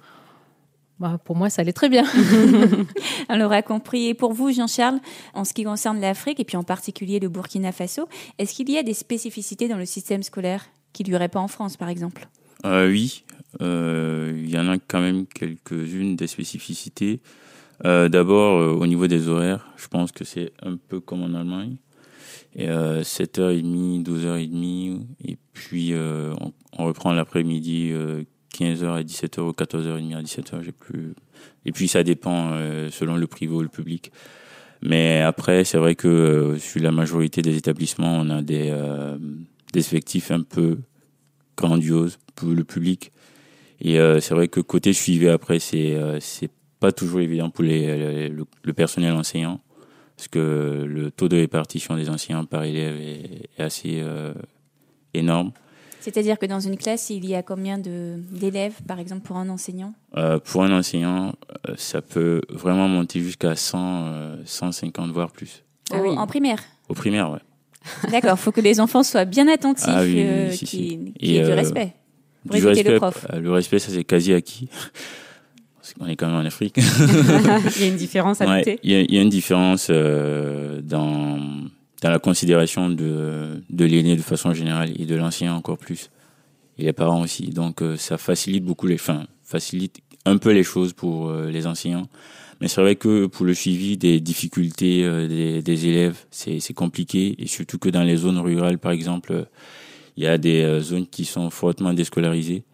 Bah, 0.99 1.19
pour 1.25 1.37
moi, 1.37 1.49
ça 1.49 1.63
allait 1.63 1.73
très 1.73 1.89
bien. 1.89 2.05
On 3.29 3.37
l'aura 3.37 3.63
compris. 3.63 4.07
Et 4.09 4.15
pour 4.15 4.33
vous, 4.33 4.53
Jean-Charles, 4.53 4.99
en 5.35 5.45
ce 5.45 5.55
qui 5.55 5.63
concerne 5.65 6.01
l'Afrique, 6.01 6.41
et 6.41 6.45
puis 6.45 6.57
en 6.57 6.65
particulier 6.65 7.21
le 7.21 7.29
Burkina 7.29 7.71
Faso, 7.73 8.09
est-ce 8.39 8.53
qu'il 8.55 8.69
y 8.71 8.77
a 8.79 8.83
des 8.83 8.95
spécificités 8.95 9.69
dans 9.69 9.77
le 9.77 9.87
système 9.87 10.23
scolaire 10.23 10.65
qu'il 10.93 11.09
n'y 11.09 11.15
aurait 11.15 11.29
pas 11.29 11.41
en 11.41 11.49
France, 11.49 11.77
par 11.77 11.89
exemple? 11.89 12.29
Euh, 12.65 12.89
oui, 12.91 13.23
euh, 13.61 14.33
il 14.37 14.51
y 14.51 14.59
en 14.59 14.69
a 14.69 14.79
quand 14.79 15.01
même 15.01 15.27
quelques-unes 15.27 16.17
des 16.17 16.27
spécificités. 16.27 17.21
Euh, 17.85 18.09
D'abord, 18.09 18.61
euh, 18.61 18.73
au 18.73 18.87
niveau 18.89 19.07
des 19.07 19.29
horaires, 19.29 19.69
je 19.77 19.87
pense 19.87 20.11
que 20.11 20.25
c'est 20.25 20.53
un 20.63 20.77
peu 20.77 20.99
comme 20.99 21.23
en 21.23 21.33
Allemagne. 21.39 21.77
Et, 22.55 22.69
euh, 22.69 23.03
7h30, 23.03 24.05
12h30, 24.05 25.01
et 25.25 25.37
puis 25.53 25.93
euh, 25.93 26.35
on, 26.79 26.85
reprend 26.85 27.13
l'après-midi, 27.13 27.91
euh, 27.93 28.25
15h 28.55 28.87
à 28.87 29.03
17h 29.03 29.41
ou 29.41 29.53
14h30 29.53 30.17
à 30.17 30.23
17h, 30.23 30.63
j'ai 30.63 30.73
plus. 30.73 31.15
Et 31.65 31.73
puis 31.73 31.89
ça 31.89 32.03
dépend 32.03 32.53
euh, 32.53 32.91
selon 32.91 33.17
le 33.17 33.27
privé 33.27 33.55
ou 33.55 33.63
le 33.63 33.69
public. 33.69 34.13
Mais 34.83 35.21
après, 35.23 35.65
c'est 35.65 35.79
vrai 35.79 35.95
que 35.95 36.09
euh, 36.09 36.59
sur 36.59 36.81
la 36.83 36.93
majorité 36.93 37.43
des 37.43 37.57
établissements, 37.57 38.19
on 38.21 38.31
a 38.31 38.43
des, 38.43 38.69
euh, 38.71 39.19
des 39.73 39.81
effectifs 39.81 40.31
un 40.31 40.43
peu 40.43 40.79
grandioses 41.57 42.19
pour 42.35 42.51
le 42.51 42.65
public. 42.65 43.13
Et 43.81 43.99
euh, 43.99 44.21
c'est 44.21 44.35
vrai 44.35 44.49
que 44.49 44.61
côté 44.61 44.93
suivi 44.93 45.29
après, 45.29 45.59
c'est 45.59 45.95
euh, 45.95 46.19
pas 46.81 46.93
toujours 46.93 47.21
évident 47.21 47.51
pour 47.51 47.65
le 47.65 48.73
personnel 48.75 49.15
enseignant, 49.15 49.61
parce 50.19 50.27
que 50.29 50.85
le 50.85 51.13
taux 51.13 51.29
de 51.29 51.37
répartition 51.37 51.95
des 51.97 52.11
enseignants 52.11 52.45
par 52.45 52.65
élève 52.65 52.97
est, 53.01 53.49
est 53.57 53.63
assez 53.63 54.01
euh, 54.01 54.35
énorme. 55.15 55.53
C'est-à-dire 56.01 56.39
que 56.41 56.47
dans 56.47 56.59
une 56.59 56.77
classe, 56.77 57.11
il 57.11 57.25
y 57.25 57.37
a 57.37 57.43
combien 57.45 57.79
d'élèves, 57.79 58.75
par 58.87 58.99
exemple, 58.99 59.23
pour 59.23 59.37
un 59.37 59.49
enseignant? 59.49 59.95
Euh, 60.17 60.41
pour 60.41 60.65
un 60.65 60.77
enseignant, 60.77 61.35
euh, 61.69 61.75
ça 61.77 62.03
peut 62.03 62.41
vraiment 62.49 62.89
monter 62.89 63.21
jusqu'à 63.21 63.55
100, 63.55 63.79
euh, 64.07 64.37
150 64.45 65.13
voire 65.13 65.31
plus. 65.31 65.63
Au- 65.93 65.97
En 66.17 66.27
primaire? 66.27 66.59
Au 66.89 66.95
primaire, 66.95 67.31
ouais. 67.31 67.41
D'accord, 68.11 68.33
il 68.37 68.43
faut 68.43 68.53
que 68.53 68.61
les 68.61 68.81
enfants 68.81 69.05
soient 69.05 69.25
bien 69.25 69.47
attentifs, 69.47 69.87
Ah 69.89 70.03
oui, 70.03 70.17
oui, 70.49 70.57
si, 70.57 70.67
si. 70.67 71.13
qu'il 71.17 71.31
y 71.31 71.37
ait 71.37 71.45
du 71.45 71.53
respect 71.53 71.93
pour 72.45 72.57
du 72.57 72.63
écouter 72.63 72.75
respect, 72.83 72.93
le 72.93 72.99
prof. 72.99 73.27
le 73.35 73.53
respect, 73.53 73.79
ça 73.79 73.93
c'est 73.93 74.05
quasi 74.05 74.33
acquis. 74.35 74.69
Parce 75.95 76.07
qu'on 76.07 76.13
est 76.13 76.17
quand 76.17 76.27
même 76.27 76.37
en 76.37 76.45
Afrique. 76.47 76.77
Il 77.77 77.83
y 77.83 77.85
a 77.85 77.89
une 77.89 77.97
différence 77.97 78.41
à 78.41 78.47
Ouais, 78.49 78.59
noter 78.59 78.79
Il 78.83 78.91
y, 78.91 78.95
a- 78.95 79.01
il 79.01 79.15
y 79.15 79.19
a 79.19 79.23
une 79.23 79.29
différence 79.31 79.89
euh, 79.91 80.81
dans, 80.83 81.39
dans 82.03 82.11
la 82.11 82.19
considération 82.19 82.91
de, 82.91 83.63
de 83.71 83.85
l'aîné 83.85 84.17
de 84.17 84.23
façon 84.23 84.53
générale 84.53 84.91
et 84.99 85.07
de 85.07 85.15
l'ancien 85.15 85.55
encore 85.55 85.79
plus. 85.79 86.11
Et 86.79 86.85
les 86.85 86.93
parents 86.93 87.23
aussi. 87.23 87.47
Donc 87.49 87.81
euh, 87.83 87.97
ça 87.97 88.19
facilite 88.19 88.65
beaucoup 88.65 88.87
les, 88.87 88.97
enfin, 88.97 89.27
facilite 89.45 89.97
un 90.27 90.37
peu 90.37 90.51
les 90.53 90.63
choses 90.63 90.93
pour 90.93 91.29
euh, 91.31 91.51
les 91.51 91.67
enseignants. 91.67 92.09
Mais 92.61 92.69
c'est 92.69 92.81
vrai 92.83 92.97
que 92.97 93.27
pour 93.27 93.47
le 93.47 93.55
suivi 93.55 93.97
des 93.97 94.21
difficultés 94.21 95.03
des, 95.29 95.63
des 95.63 95.87
élèves, 95.87 96.17
c'est 96.31 96.75
compliqué. 96.75 97.37
Et 97.39 97.47
surtout 97.47 97.79
que 97.79 97.89
dans 97.89 98.03
les 98.03 98.17
zones 98.17 98.39
rurales, 98.41 98.79
par 98.79 98.91
exemple, 98.93 99.47
il 100.17 100.25
y 100.25 100.27
a 100.27 100.39
des 100.39 100.81
zones 100.81 101.07
qui 101.07 101.25
sont 101.25 101.51
fortement 101.51 101.93
déscolarisées. 101.95 102.65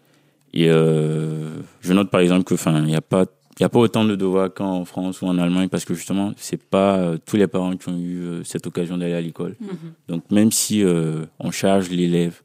Et 0.57 0.71
euh, 0.71 1.51
je 1.81 1.93
note 1.93 2.11
par 2.11 2.21
exemple 2.21 2.45
que, 2.45 2.55
enfin, 2.55 2.79
il 2.79 2.85
n'y 2.87 2.95
a 2.95 3.01
pas, 3.03 3.27
il 3.59 3.63
y 3.63 3.65
a 3.67 3.69
pas 3.69 3.81
autant 3.81 4.05
de 4.05 4.15
devoirs 4.15 4.55
qu'en 4.55 4.85
France 4.85 5.21
ou 5.21 5.27
en 5.27 5.37
Allemagne 5.39 5.69
parce 5.69 5.85
que 5.85 5.95
justement, 5.95 6.33
c'est 6.37 6.63
pas 6.63 6.97
euh, 6.97 7.19
tous 7.27 7.37
les 7.37 7.49
parents 7.49 7.77
qui 7.77 7.89
ont 7.89 7.99
eu 7.99 8.19
euh, 8.23 8.45
cette 8.45 8.67
occasion 8.67 8.97
d'aller 8.97 9.15
à 9.15 9.21
l'école. 9.21 9.57
Mhm. 9.61 9.69
Donc 10.09 10.31
même 10.31 10.53
si 10.53 10.83
euh, 10.85 11.25
on 11.41 11.51
charge 11.51 11.91
l'élève 11.91 12.41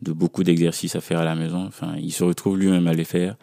de 0.00 0.12
beaucoup 0.12 0.42
d'exercices 0.44 0.96
à 0.96 1.00
faire 1.02 1.20
à 1.20 1.24
la 1.24 1.34
maison, 1.34 1.66
enfin, 1.66 1.92
il 2.00 2.10
se 2.10 2.24
retrouve 2.24 2.58
lui-même 2.58 2.88
à 2.88 2.94
les 2.94 3.04
faire. 3.04 3.36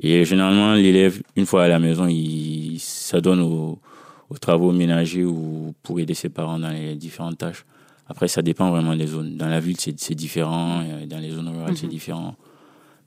Et 0.00 0.24
généralement, 0.24 0.74
l'élève, 0.74 1.20
une 1.34 1.44
fois 1.44 1.64
à 1.64 1.68
la 1.68 1.80
maison, 1.80 2.06
il 2.08 2.78
s'adonne 2.78 3.40
aux, 3.40 3.80
aux 4.30 4.38
travaux 4.38 4.70
ménagers 4.70 5.24
ou 5.24 5.74
pour 5.82 5.98
aider 5.98 6.14
ses 6.14 6.28
parents 6.28 6.60
dans 6.60 6.70
les 6.70 6.94
différentes 6.94 7.38
tâches. 7.38 7.64
Après, 8.06 8.28
ça 8.28 8.40
dépend 8.40 8.70
vraiment 8.70 8.94
des 8.94 9.08
zones. 9.08 9.36
Dans 9.36 9.48
la 9.48 9.58
ville, 9.58 9.76
c'est 9.80 10.14
différent. 10.14 10.82
Dans 11.10 11.18
les 11.18 11.30
zones 11.30 11.48
rurales, 11.48 11.76
c'est 11.76 11.86
Mhm. 11.86 11.90
différent. 11.92 12.36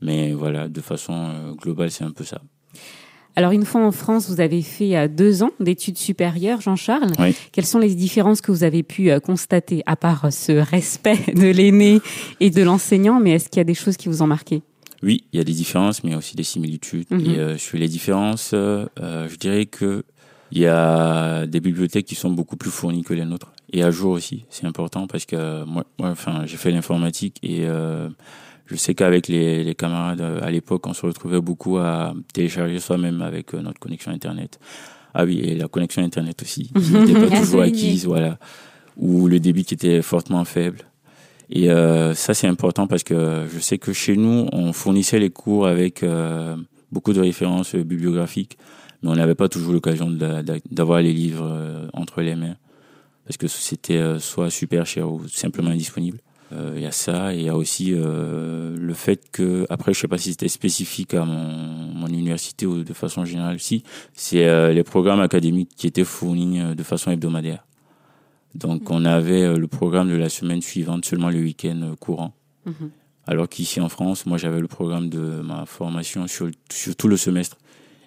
Mais 0.01 0.33
voilà, 0.33 0.67
de 0.67 0.81
façon 0.81 1.13
euh, 1.13 1.53
globale, 1.53 1.91
c'est 1.91 2.03
un 2.03 2.11
peu 2.11 2.23
ça. 2.23 2.41
Alors, 3.35 3.51
une 3.51 3.65
fois 3.65 3.85
en 3.85 3.91
France, 3.91 4.29
vous 4.29 4.41
avez 4.41 4.61
fait 4.61 4.97
euh, 4.97 5.07
deux 5.07 5.41
ans 5.41 5.51
d'études 5.59 5.97
supérieures, 5.97 6.59
Jean-Charles. 6.59 7.11
Oui. 7.19 7.35
Quelles 7.51 7.65
sont 7.65 7.79
les 7.79 7.95
différences 7.95 8.41
que 8.41 8.51
vous 8.51 8.63
avez 8.63 8.83
pu 8.83 9.09
euh, 9.09 9.19
constater, 9.19 9.83
à 9.85 9.95
part 9.95 10.33
ce 10.33 10.51
respect 10.51 11.33
de 11.33 11.47
l'aîné 11.47 12.01
et 12.39 12.49
de 12.49 12.61
l'enseignant, 12.61 13.19
mais 13.19 13.31
est-ce 13.31 13.49
qu'il 13.49 13.59
y 13.59 13.61
a 13.61 13.65
des 13.65 13.73
choses 13.73 13.95
qui 13.95 14.09
vous 14.09 14.21
ont 14.21 14.27
marqué? 14.27 14.61
Oui, 15.03 15.23
il 15.31 15.37
y 15.37 15.39
a 15.39 15.43
des 15.43 15.53
différences, 15.53 16.03
mais 16.03 16.09
il 16.09 16.13
y 16.13 16.15
a 16.15 16.19
aussi 16.19 16.35
des 16.35 16.43
similitudes. 16.43 17.07
Mhm. 17.09 17.19
Et 17.21 17.39
euh, 17.39 17.57
sur 17.57 17.77
les 17.77 17.87
différences, 17.87 18.51
euh, 18.53 18.87
je 18.97 19.35
dirais 19.37 19.65
que 19.65 20.03
il 20.51 20.59
y 20.59 20.67
a 20.67 21.47
des 21.47 21.61
bibliothèques 21.61 22.05
qui 22.05 22.15
sont 22.15 22.29
beaucoup 22.29 22.57
plus 22.57 22.71
fournies 22.71 23.03
que 23.03 23.13
les 23.13 23.23
nôtres. 23.23 23.53
Et 23.73 23.83
à 23.83 23.91
jour 23.91 24.11
aussi, 24.11 24.45
c'est 24.49 24.65
important 24.65 25.07
parce 25.07 25.25
que 25.25 25.35
euh, 25.35 25.65
moi, 25.65 25.85
moi 25.97 26.09
enfin, 26.09 26.45
j'ai 26.45 26.57
fait 26.57 26.71
l'informatique 26.71 27.37
et 27.41 27.61
euh, 27.61 28.09
je 28.71 28.77
sais 28.77 28.95
qu'avec 28.95 29.27
les, 29.27 29.63
les 29.63 29.75
camarades 29.75 30.21
euh, 30.21 30.39
à 30.41 30.49
l'époque, 30.49 30.88
on 30.88 30.93
se 30.93 31.05
retrouvait 31.05 31.41
beaucoup 31.41 31.77
à 31.77 32.13
télécharger 32.34 32.79
soi-même 32.79 33.21
avec 33.21 33.53
euh, 33.53 33.62
notre 33.62 33.79
connexion 33.79 34.12
Internet. 34.12 34.60
Ah 35.13 35.25
oui, 35.25 35.39
et 35.39 35.55
la 35.55 35.67
connexion 35.67 36.01
Internet 36.01 36.41
aussi, 36.41 36.71
qui 36.73 36.93
n'était 36.93 37.19
pas 37.19 37.36
toujours 37.36 37.62
acquise, 37.62 38.05
voilà. 38.05 38.39
Ou 38.95 39.27
le 39.27 39.39
débit 39.39 39.65
qui 39.65 39.73
était 39.73 40.01
fortement 40.01 40.45
faible. 40.45 40.79
Et 41.49 41.69
euh, 41.69 42.13
ça, 42.13 42.34
c'est 42.34 42.47
important 42.47 42.88
parce 42.88 43.03
que 43.03 43.45
je 43.53 43.60
sais 43.60 43.77
que 43.77 43.91
chez 43.91 44.15
nous, 44.15 44.47
on 44.53 44.71
fournissait 44.71 45.19
les 45.19 45.29
cours 45.29 45.67
avec 45.67 46.01
euh, 46.01 46.55
beaucoup 46.93 47.12
de 47.12 47.19
références 47.19 47.75
bibliographiques, 47.75 48.57
mais 49.03 49.10
on 49.10 49.15
n'avait 49.15 49.36
pas 49.36 49.49
toujours 49.49 49.73
l'occasion 49.73 50.10
d'avoir 50.10 51.01
les 51.01 51.12
livres 51.12 51.89
entre 51.93 52.21
les 52.21 52.36
mains 52.36 52.55
parce 53.25 53.38
que 53.38 53.47
c'était 53.47 54.19
soit 54.19 54.49
super 54.49 54.86
cher 54.86 55.12
ou 55.12 55.27
simplement 55.27 55.71
indisponible. 55.71 56.19
Euh, 56.51 56.73
Il 56.75 56.81
y 56.81 56.85
a 56.85 56.91
ça, 56.91 57.33
et 57.33 57.37
il 57.37 57.43
y 57.43 57.49
a 57.49 57.55
aussi 57.55 57.93
euh, 57.93 58.75
le 58.77 58.93
fait 58.93 59.31
que, 59.31 59.65
après, 59.69 59.93
je 59.93 59.99
sais 59.99 60.07
pas 60.07 60.17
si 60.17 60.31
c'était 60.31 60.49
spécifique 60.49 61.13
à 61.13 61.23
mon, 61.23 61.47
mon 61.93 62.07
université 62.07 62.65
ou 62.65 62.83
de 62.83 62.93
façon 62.93 63.23
générale, 63.25 63.59
si, 63.59 63.83
c'est 64.13 64.45
euh, 64.45 64.73
les 64.73 64.83
programmes 64.83 65.21
académiques 65.21 65.71
qui 65.75 65.87
étaient 65.87 66.03
fournis 66.03 66.59
euh, 66.59 66.75
de 66.75 66.83
façon 66.83 67.11
hebdomadaire. 67.11 67.65
Donc, 68.53 68.91
on 68.91 69.05
avait 69.05 69.43
euh, 69.43 69.57
le 69.57 69.67
programme 69.67 70.09
de 70.09 70.15
la 70.15 70.27
semaine 70.27 70.61
suivante 70.61 71.05
seulement 71.05 71.29
le 71.29 71.39
week-end 71.39 71.79
euh, 71.83 71.95
courant. 71.95 72.33
Alors 73.27 73.47
qu'ici 73.47 73.79
en 73.79 73.87
France, 73.87 74.25
moi 74.25 74.37
j'avais 74.37 74.59
le 74.59 74.67
programme 74.67 75.07
de 75.09 75.41
ma 75.41 75.65
formation 75.65 76.27
sur, 76.27 76.49
sur 76.71 76.95
tout 76.95 77.07
le 77.07 77.17
semestre. 77.17 77.57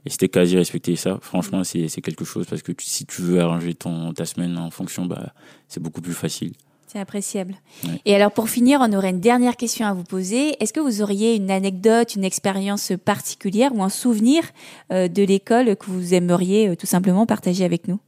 Et 0.04 0.10
c'était 0.10 0.28
quasi 0.28 0.56
respecté. 0.56 0.96
Ça, 0.96 1.18
franchement, 1.22 1.64
c'est 1.64 1.88
quelque 2.02 2.24
chose 2.24 2.46
parce 2.46 2.62
que 2.62 2.72
si 2.78 3.06
tu 3.06 3.22
veux 3.22 3.40
arranger 3.40 3.74
ton, 3.74 4.12
ta 4.12 4.26
semaine 4.26 4.58
en 4.58 4.70
fonction, 4.70 5.06
bah, 5.06 5.32
c'est 5.66 5.80
beaucoup 5.82 6.02
plus 6.02 6.12
facile. 6.12 6.52
C'est 6.94 7.00
appréciable. 7.00 7.56
Et 8.04 8.14
alors 8.14 8.30
pour 8.30 8.48
finir, 8.48 8.78
on 8.80 8.92
aurait 8.92 9.10
une 9.10 9.18
dernière 9.18 9.56
question 9.56 9.84
à 9.84 9.94
vous 9.94 10.04
poser. 10.04 10.62
Est-ce 10.62 10.72
que 10.72 10.78
vous 10.78 11.02
auriez 11.02 11.34
une 11.34 11.50
anecdote, 11.50 12.14
une 12.14 12.22
expérience 12.22 12.92
particulière 13.04 13.74
ou 13.74 13.82
un 13.82 13.88
souvenir 13.88 14.44
euh, 14.92 15.08
de 15.08 15.24
l'école 15.24 15.74
que 15.74 15.86
vous 15.86 16.14
aimeriez 16.14 16.68
euh, 16.68 16.76
tout 16.76 16.86
simplement 16.86 17.26
partager 17.26 17.64
avec 17.64 17.88
nous? 17.88 17.98